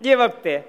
જે 0.00 0.14
વખતે 0.14 0.62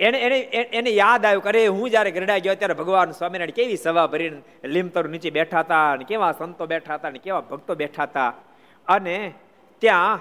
એને 0.00 0.18
એને 0.18 0.40
એને 0.60 0.90
યાદ 0.90 1.26
આવ્યું 1.26 1.42
કરે 1.42 1.66
હું 1.66 1.90
જ્યારે 1.90 2.10
ગરડા 2.10 2.38
ગયો 2.38 2.54
ત્યારે 2.54 2.74
ભગવાન 2.74 3.10
સ્વામિનારાયણ 3.10 3.50
કેવી 3.50 3.76
સભા 3.76 4.06
ભરીને 4.06 4.42
લીમતર 4.64 5.08
નીચે 5.08 5.30
બેઠા 5.30 5.60
હતા 5.60 5.90
અને 5.90 6.04
કેવા 6.04 6.32
સંતો 6.32 6.66
બેઠા 6.66 6.94
હતા 6.94 7.08
અને 7.08 7.18
કેવા 7.18 7.40
ભક્તો 7.40 7.74
બેઠા 7.74 8.02
હતા. 8.02 8.32
અને 8.88 9.34
ત્યાં 9.78 10.18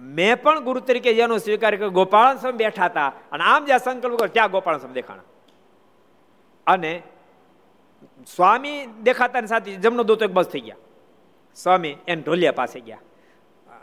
મેં 0.00 0.42
પણ 0.42 0.60
ગુરુ 0.60 0.80
તરીકે 0.80 1.14
જેનો 1.14 1.38
સ્વીકાર 1.38 1.76
કર્યો 1.76 1.90
ગોપાલ 1.90 2.38
સ્વામી 2.38 2.56
બેઠા 2.56 2.84
હતા. 2.84 3.12
અને 3.32 3.44
આમ 3.44 3.64
જ્યાં 3.64 3.78
સંકલ્પ 3.78 4.18
કર્યો 4.18 4.32
ત્યાં 4.32 4.50
ગોપાલ 4.50 4.78
સ્વામી 4.78 4.94
દેખાણા. 4.94 5.22
અને 6.66 7.02
સ્વામી 8.36 8.86
દેખાતાની 8.86 9.46
સાથે 9.46 9.74
જમનો 9.74 10.02
દૂત 10.02 10.22
એક 10.22 10.30
બસ 10.30 10.46
થઈ 10.46 10.60
ગયા. 10.60 10.76
સ્વામી 11.54 11.96
એને 12.08 12.22
ઢોલિયા 12.22 12.52
પાસે 12.52 12.80
ગયા. 12.80 12.98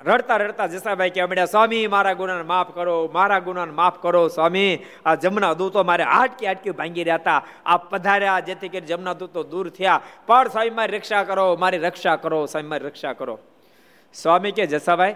રડતા 0.06 0.38
રડતા 0.38 0.68
જસાભાઈ 0.68 1.10
કહેવા 1.10 1.28
મળ્યા 1.28 1.46
સ્વામી, 1.46 1.88
મારા 1.88 2.14
ગુનાને 2.14 2.42
માફ 2.42 2.76
કરો, 2.76 3.10
મારા 3.14 3.40
ગુનાને 3.40 3.72
માફ 3.72 4.02
કરો, 4.02 4.28
સ્વામી. 4.28 4.80
આ 5.06 5.16
જમના 5.16 5.54
દૂતો 5.54 5.84
મારે 5.84 6.04
આટકી 6.04 6.48
આટકી 6.48 6.70
ભાંગી 6.70 7.04
રહ્યા 7.04 7.16
હતા. 7.16 7.44
આ 7.66 7.78
પધાર્યા, 7.78 8.40
જેથી 8.40 8.70
કરી 8.70 8.82
જમના 8.82 9.14
દૂતો 9.14 9.44
દૂર 9.44 9.70
થયા. 9.70 10.02
પણ 10.28 10.48
સ્વામી, 10.48 10.70
મારી 10.70 10.98
રક્ષા 10.98 11.24
કરો, 11.24 11.56
મારી 11.56 11.78
રક્ષા 11.78 12.16
કરો, 12.16 12.46
સ્વામી, 12.46 12.68
મારી 12.68 12.86
રક્ષા 12.86 13.14
કરો. 13.14 13.40
સ્વામી 14.14 14.52
કે, 14.52 14.66
જસાભાઈ, 14.66 15.16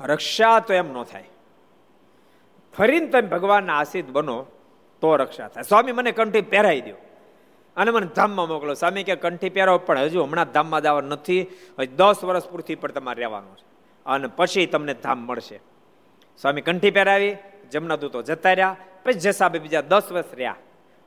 રક્ષા 0.00 0.60
તો 0.60 0.74
એમ 0.74 1.00
ન 1.00 1.02
થાય. 1.02 1.24
ફરીને 2.78 3.06
તમે 3.06 3.28
ભગવાનના 3.28 3.78
આશીષ 3.78 4.04
બનો, 4.04 4.46
તો 5.00 5.16
રક્ષા 5.16 5.48
થાય. 5.48 5.62
સ્વામી 5.62 5.92
મને 5.92 6.12
કંઠી 6.12 6.40
પહેરાવી 6.40 6.80
દો 6.80 7.11
અને 7.76 7.90
મને 7.90 8.06
ધામમાં 8.06 8.48
મોકલો. 8.48 8.74
સ્વામી 8.74 9.02
કે, 9.02 9.16
કંઠી 9.16 9.50
પહેરો. 9.50 9.78
પણ 9.78 9.98
હજુ 9.98 10.22
હમણાં 10.22 10.52
ધામમાં 10.52 10.82
જવા 10.82 11.00
નથી. 11.00 11.46
દસ 11.96 12.24
વર્ષ 12.24 12.48
પૃથ્વી 12.48 12.74
પણ 12.74 12.92
તમારે 12.92 13.20
રહેવાનું 13.20 13.56
છે. 13.56 13.64
અને 14.06 14.26
પછી 14.26 14.66
તમને 14.66 14.94
ધામ 14.94 15.18
મળશે. 15.18 15.60
સ્વામી 16.42 16.60
કંઠી 16.60 16.90
પહેરાવી, 16.90 17.36
જમના 17.72 17.96
દૂતો 17.96 18.22
જતા 18.22 18.52
રહ્યા. 18.52 18.76
પછી 19.04 19.12
જસાબે 19.12 19.58
બીજા 19.58 19.80
દસ 19.80 20.12
વર્ષ 20.12 20.34
રહ્યા. 20.34 20.56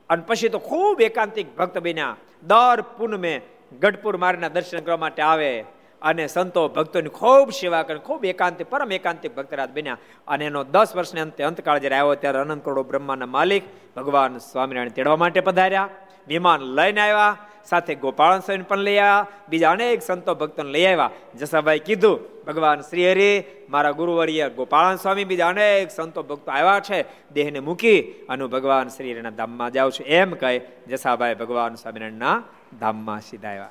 અને 0.10 0.24
પછી 0.28 0.50
તો 0.50 0.60
ખૂબ 0.60 1.02
એકાંતિક 1.02 1.56
ભક્ત 1.56 1.78
બન્યા. 1.78 2.16
દર 2.44 2.82
પૂનમે 2.82 3.42
ગઢપુર 3.80 4.18
મારના 4.18 4.50
દર્શન 4.50 4.80
કરવા 4.80 4.98
માટે 4.98 5.22
આવે. 5.22 5.66
અને 6.02 6.28
સંતો 6.28 6.68
ભક્તોની 6.68 7.10
ખૂબ 7.10 7.50
સેવા 7.50 7.84
કરી, 7.84 8.00
ખૂબ 8.00 8.26
એકાંતિક 8.26 8.70
પરમ 8.70 8.92
એકાંતિક 8.92 9.36
ભક્તરાજ 9.36 9.70
બન્યા. 9.70 9.98
અને 10.28 10.46
એનો 10.46 10.64
દસ 10.64 10.96
વર્ષને 10.96 11.22
અંતે 11.22 11.44
અંતકાળ 11.44 11.78
જ્યારે 11.78 11.96
આવ્યો 11.96 12.16
ત્યારે 12.16 12.40
અનંત 12.40 12.66
કરોડો 12.66 12.84
બ્રહ્માના 12.84 13.26
માલિક 13.26 13.64
ભગવાન 13.96 14.38
સ્વામિનારાયણ 14.38 14.90
તેડવા 14.90 15.16
માટે 15.16 15.40
પધાર્યા. 15.40 15.90
વિમાન 16.28 16.62
લઈને 16.62 17.02
આવ્યા, 17.02 17.38
સાથે 17.66 17.96
ગોપાલ 17.96 18.40
સ્વામી 18.40 18.64
પણ 18.64 18.78
લઈ 18.78 18.98
આવ્યા, 18.98 19.28
બીજા 19.50 19.72
અનેક 19.72 20.02
સંતો 20.02 20.36
ભક્તોને 20.36 20.72
લઈ 20.72 20.86
આવ્યા. 20.86 21.12
જસાભાઈ 21.36 21.80
કીધું, 21.80 22.20
ભગવાન 22.48 22.82
શ્રી 22.82 23.12
હરિ, 23.12 23.44
મારા 23.70 23.92
ગુરુવર્ય 23.92 24.50
ગોપાલ 24.50 24.96
સ્વામી, 24.96 25.24
બીજા 25.24 25.48
અનેક 25.48 25.92
સંતો 25.92 26.24
ભક્તો 26.24 26.52
આવ્યા 26.52 26.80
છે, 26.80 27.06
દેહને 27.34 27.60
મૂકી 27.60 28.02
અને 28.02 28.46
ભગવાન 28.46 28.88
શ્રી 28.88 29.14
હરિના 29.14 29.30
ધામમાં 29.30 29.72
જાઉં 29.72 29.92
છું. 29.92 30.06
એમ 30.06 30.32
કહે 30.32 30.62
જસાભાઈ 30.88 31.36
ભગવાન 31.36 31.76
સ્વામિનારાયણના 31.76 32.44
ધામમાં 32.80 33.22
સીધા 33.22 33.50
આવ્યા. 33.50 33.70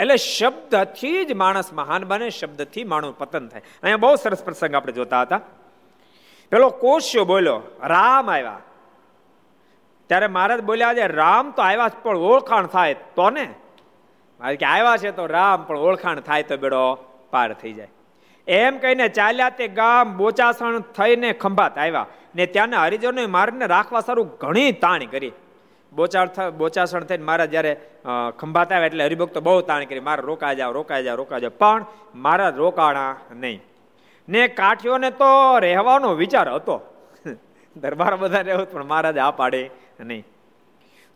એટલે 0.00 0.16
શબ્દથી 0.16 1.24
જ 1.24 1.32
માણસ 1.32 1.72
મહાન 1.72 2.04
બને, 2.04 2.30
શબ્દથી 2.30 2.84
માણસ 2.84 3.14
પતન 3.18 3.48
થાય. 3.48 3.62
અહીંયા 3.82 3.96
બહુ 3.96 4.16
સરસ 4.16 4.44
પ્રસંગ 4.44 4.74
આપણે 4.74 4.92
જોતા 4.92 5.20
હતા. 5.20 5.40
પેલો 6.50 6.68
કોશ્યો 6.68 7.24
બોલ્યો, 7.24 7.62
રામ 7.82 8.30
આવ્યા. 8.30 8.60
ત્યારે 10.06 10.26
મહારાજ 10.26 10.60
બોલ્યા 10.60 10.94
છે 10.94 11.06
રામ 11.06 11.50
તો 11.50 11.62
આવ્યા 11.62 11.88
છે 11.88 12.02
પણ 12.02 12.16
ઓળખાણ 12.16 12.66
થાય 12.66 12.94
તો 12.94 13.30
ને? 13.30 13.54
કે, 14.56 14.66
આવ્યા 14.66 14.96
છે 14.96 15.10
તો 15.10 15.26
રામ, 15.26 15.64
પણ 15.64 15.76
ઓળખાણ 15.76 16.20
થાય 16.20 16.42
તો 16.42 16.56
બેડો 16.56 16.94
પાર 17.30 17.52
થઈ 17.52 17.72
જાય. 17.72 17.88
એમ 18.48 18.78
કહીને 18.78 19.08
ચાલ્યા 19.08 19.50
તે 19.50 19.68
ગામ 19.68 20.16
બોચાસણ 20.16 20.80
થઈને 20.80 21.32
ખંભાત 21.32 21.78
આવ્યા. 21.78 22.06
ને 22.34 22.46
ત્યાંના 22.46 22.82
હરિજનો 22.82 23.28
માર્ગને 23.28 23.66
રાખવા 23.66 24.00
સારું 24.00 24.28
ઘણી 24.28 24.72
તાણ 24.72 25.04
કરી. 25.04 25.32
બોચાળ 25.98 26.50
બોચાસણ 26.50 27.08
થઈને 27.10 27.24
મારા 27.24 27.46
જ્યારે 27.46 27.72
ખંભાત 28.38 28.72
આવ્યા 28.72 28.86
એટલે 28.86 29.04
હરિભક્તો 29.04 29.40
બહુ 29.40 29.60
તાણ 29.60 29.84
કરી, 29.84 30.00
મારે 30.00 30.22
રોકાઈ 30.22 30.56
જાઓ 30.56 30.72
રોકાઈ 30.72 31.04
જાઓ 31.04 31.16
રોકાઈ 31.16 31.40
જાઓ. 31.40 31.54
પણ 31.58 31.86
મારા 32.14 32.48
રોકાણા 32.56 33.16
નહીં. 33.34 33.60
ને 34.28 34.48
કાઠીઓને 34.48 35.10
તો 35.10 35.58
રહેવાનો 35.58 36.10
વિચાર 36.14 36.48
હતો. 36.48 36.76
દરબાર 37.76 38.16
બધા 38.16 38.40
રહેવું 38.40 38.70
પણ 38.72 38.84
મહારાજ 38.84 39.18
આ 39.18 39.30
પાડે 39.30 39.62
નહીં. 40.00 40.24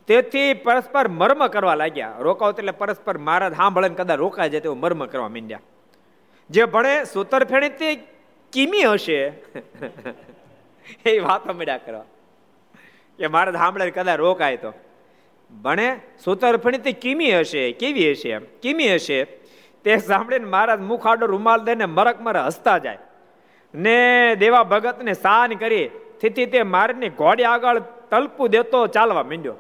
તેથી 0.09 0.55
પરસ્પર 0.55 1.09
મર્મ 1.09 1.47
કરવા 1.47 1.75
લાગ્યા. 1.75 2.15
રોકાવ 2.19 2.51
એટલે 2.51 2.73
પરસ્પર 2.73 3.19
મહારાજ 3.19 3.53
સાંભળે 3.57 3.89
કદાચ 3.89 4.19
રોકાય 4.19 4.49
જાય 4.49 4.61
તેવું 4.61 4.81
મર્મ 4.81 5.07
કરવા 5.07 5.29
માંડ્યા. 5.29 5.61
જે 6.51 6.65
ભણે 6.65 6.95
સૂતર 7.05 7.45
ફેણી 7.45 7.69
તે 7.69 7.95
કિમી 8.53 8.85
હશે? 8.93 9.21
એ 11.11 11.19
વાતો 11.19 11.53
મળ્યા 11.53 11.79
કરવા. 11.87 12.05
કે 13.19 13.27
મહારાજ 13.27 13.55
સાંભળે 13.55 13.91
કદાચ 13.91 14.19
રોકાય 14.19 14.57
તો. 14.57 14.73
ભણે, 15.63 16.01
સૂતર 16.25 16.57
ફેણી 16.57 16.79
તે 16.79 16.93
કિમી 16.93 17.39
હશે, 17.39 17.73
કેવી 17.73 18.11
હશે 18.11 18.31
એમ? 18.31 18.43
કિમી 18.63 18.95
હશે? 18.95 19.25
તે 19.85 19.97
સાંભળીને 19.97 20.45
મહારાજ 20.45 20.81
મુખ 20.81 21.07
આડો 21.07 21.27
રૂમાલ 21.27 21.65
દઈને 21.65 21.85
મરક 21.85 22.21
મર 22.21 22.37
હસતા 22.37 22.79
જાય. 22.79 22.99
ને 23.75 24.37
દેવા 24.37 24.63
ભગતને 24.63 25.13
સાન 25.13 25.53
કરી, 25.53 25.91
તેથી 26.21 26.47
તે 26.47 26.63
મારની 26.63 27.09
ઘોડી 27.09 27.45
આગળ 27.45 27.79
તલપું 28.11 28.51
દેતો 28.51 28.87
ચાલવા 28.87 29.23
માંડ્યો. 29.23 29.55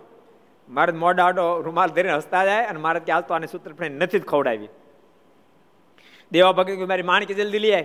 મારે 0.68 0.92
મોઢા 0.92 1.24
આડો 1.24 1.61
રૂમાલ 1.61 1.88
ધરીને 1.88 2.14
હસતા 2.14 2.44
જાય 2.44 2.64
અને 2.64 2.80
મારે 2.80 3.00
ત્યાં 3.00 3.26
તો 3.26 3.34
આને 3.34 3.46
સૂત્રફણી 3.46 3.88
નથી 3.88 4.18
જ 4.18 4.24
ખવડાવી. 4.24 4.68
દેવા 6.32 6.53
ભગત 6.53 6.88
મારી 6.88 7.03
માણકી 7.03 7.34
જલ્દી 7.34 7.59
લઈ 7.59 7.72
આવી 7.72 7.84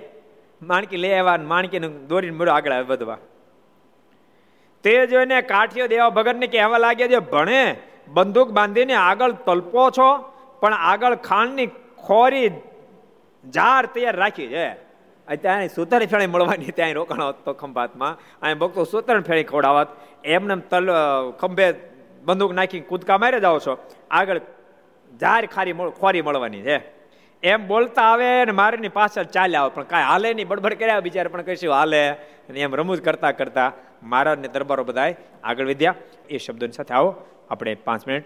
માણકી 0.61 0.97
લઈ 0.97 1.11
આવ્યા 1.11 1.43
માણકીને 1.43 1.87
દોરીને 1.87 2.37
મળ્યો 2.37 2.53
આગળ 2.53 2.83
વધવા. 2.83 3.17
તે 4.87 4.95
જોઈને 5.07 5.37
કાઠીઓ 5.41 5.85
દેવા 5.87 6.09
ભગતને 6.09 6.47
કહેવા 6.47 6.77
લાગ્યા 6.77 7.07
છે, 7.07 7.19
ભણે, 7.31 7.61
બંદૂક 8.07 8.49
બાંધીને 8.57 8.93
આગળ 8.93 9.31
તલપો 9.47 9.85
છો, 9.97 10.09
પણ 10.61 10.73
આગળ 10.73 11.15
ખાંડની 11.15 11.69
ખોરી 12.07 12.49
જાર 13.45 13.85
તૈયાર 13.85 14.15
રાખી 14.15 14.47
છે. 14.47 14.67
ત્યાં 15.27 15.67
સૂતર 15.67 15.99
ફેણી 16.05 16.27
મળવાની, 16.27 16.71
ત્યાં 16.71 16.93
રોકાણ 16.93 17.31
તો 17.45 17.53
ખંભાતમાં. 17.53 18.13
અહીં 18.41 18.57
ભક્તો 18.57 18.83
સૂતર 18.83 19.15
ફેણી 19.21 19.43
ખોડાવત, 19.43 19.89
એમને 20.25 20.55
તલ 20.71 20.91
ખંભે 21.41 21.67
બંદૂક 22.23 22.53
નાખી 22.53 22.79
કૂદકા 22.79 23.17
મારે 23.17 23.39
જાઓ 23.39 23.59
છો. 23.59 23.73
આગળ 24.11 24.39
જાર 25.13 25.41
ખારી 25.45 25.75
ખોરી 25.99 26.21
મળવાની 26.21 26.61
છે. 26.61 26.77
એમ 27.43 27.67
બોલતા 27.67 28.01
આવે 28.01 28.29
ને 28.45 28.51
મારીની 28.51 28.87
પાછળ 28.89 29.27
ચાલ્યા 29.35 29.61
આવે, 29.61 29.75
પણ 29.75 29.83
કાંઈ 29.83 30.03
હાલે 30.03 30.33
નહીં, 30.33 30.47
બડબડ 30.47 30.73
કર્યા, 30.73 30.99
બિચારે 30.99 31.29
પણ 31.29 31.41
કહીશું, 31.41 31.73
હાલે. 31.73 32.01
એમ 32.55 32.75
રમૂજ 32.75 33.01
કરતા 33.01 33.31
કરતા 33.31 33.71
મહારાજને 34.03 34.47
દરબારો 34.47 34.83
બધા 34.83 35.13
આગળ 35.43 35.67
વધ્યા. 35.67 35.95
એ 36.29 36.37
શબ્દોની 36.37 36.71
સાથે 36.71 36.93
આવો. 36.93 37.15
આપણે 37.49 37.75
પાંચ 37.75 38.07
મિનિટ 38.07 38.23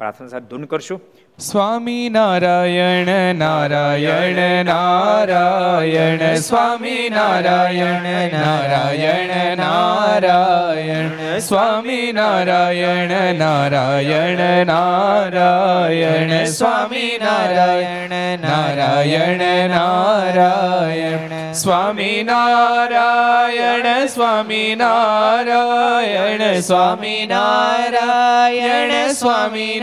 પ્રાર્થના 0.00 0.28
સાથે 0.28 0.46
ધૂન 0.50 0.62
કરશું. 0.64 1.00
સ્વામી 1.38 2.08
નારાયણ 2.08 3.34
નારાયણ 3.34 4.64
નારાયણ, 4.64 6.34
સ્વામી 6.34 7.10
નારાયણ 7.10 8.06
નારાયણ 8.32 9.56
નારાયણ, 9.56 11.38
સ્વામી 11.38 12.12
નારાયણ 12.12 13.12
નારાયણ 13.34 14.66
નારાયણ, 14.66 16.44
સ્વામી 16.44 17.12
નારાયણ 17.22 18.38
નારાયણ 18.38 19.70
નારાયણ, 19.70 21.52
સ્વામી 21.52 22.24
નારાયણ 22.24 24.06
સ્વામી 24.06 24.74
નારાયણ 24.74 26.60
સ્વામી 26.60 27.26
નારાયણ, 27.26 29.12
સ્વામી 29.12 29.82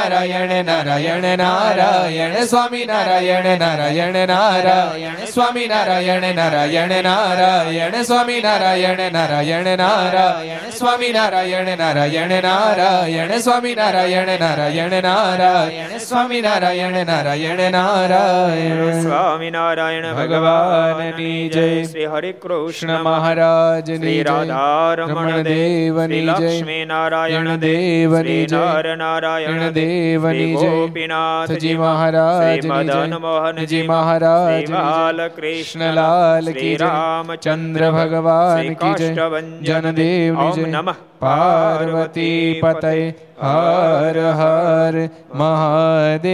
નારાયણ 0.01 0.65
નારાયણ 0.65 1.37
નારાયણ 1.37 2.45
સ્વામી 2.45 2.85
નારાયણ 2.85 3.59
નારાયણ 3.59 4.27
નારાયણ 4.27 5.25
સ્વામી 5.33 5.67
નારાયણ 5.67 6.35
નારાયણ 6.35 7.03
નારાયણ 7.03 8.01
સ્વામી 8.01 8.41
નારાયણ 8.41 9.11
નારાયણ 9.11 9.77
નારાયણ 9.77 10.69
સ્વામી 10.69 11.09
નારાયણ 11.09 11.77
નારાયણ 11.77 12.41
નારાયણ 12.43 13.37
સ્વામી 13.37 13.75
નારાયણ 13.75 14.39
નારાયણ 14.39 15.01
નારાયણ 15.01 15.97
સ્વામી 15.97 16.41
નારાયણ 16.41 17.05
નારાયણ 17.05 17.71
નારાયણ 17.71 19.01
સ્વામિનારાયણ 19.01 20.13
ભગવાનની 20.13 21.49
જય. 21.49 21.83
શ્રી 21.83 22.05
હરે 22.05 22.31
કૃષ્ણ 22.31 23.01
મહારાજ 23.01 23.97
શ્રી 23.97 24.23
રાધા 24.23 24.93
રમણ 24.93 25.41
દેવ 25.41 25.43
દેવની 25.43 26.21
જય. 26.21 26.31
લક્ષ્મી 26.31 26.85
નારાયણ 26.85 27.55
દેવની 27.55 28.45
જય. 28.45 28.57
નારાયણ 28.95 29.69
દેવ 29.69 29.90
દેવની 29.91 30.53
જય 30.53 30.71
ગોપીનાથજી 30.71 31.75
મહારાજ 31.75 32.67
મદન 32.67 33.19
મોહનજી 33.19 33.85
મહારાજ 33.85 34.71
લાલ 34.71 35.31
કૃષ્ણ 35.31 35.93
લાલ 35.93 36.53
કી 36.53 36.77
રામચંદ્ર 36.77 37.91
ભગવાન 37.91 38.77
કી 38.77 38.95
જય 38.99 39.29
જનદેવની 39.63 40.51
જય 40.51 40.73
નમઃ 40.73 40.95
પાર્વતી 41.21 42.61
પતય 42.61 43.13
હર 43.45 44.33
હર 44.33 45.09
મહાદેવ 45.35 46.25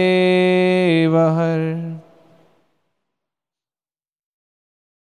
હર 1.32 2.07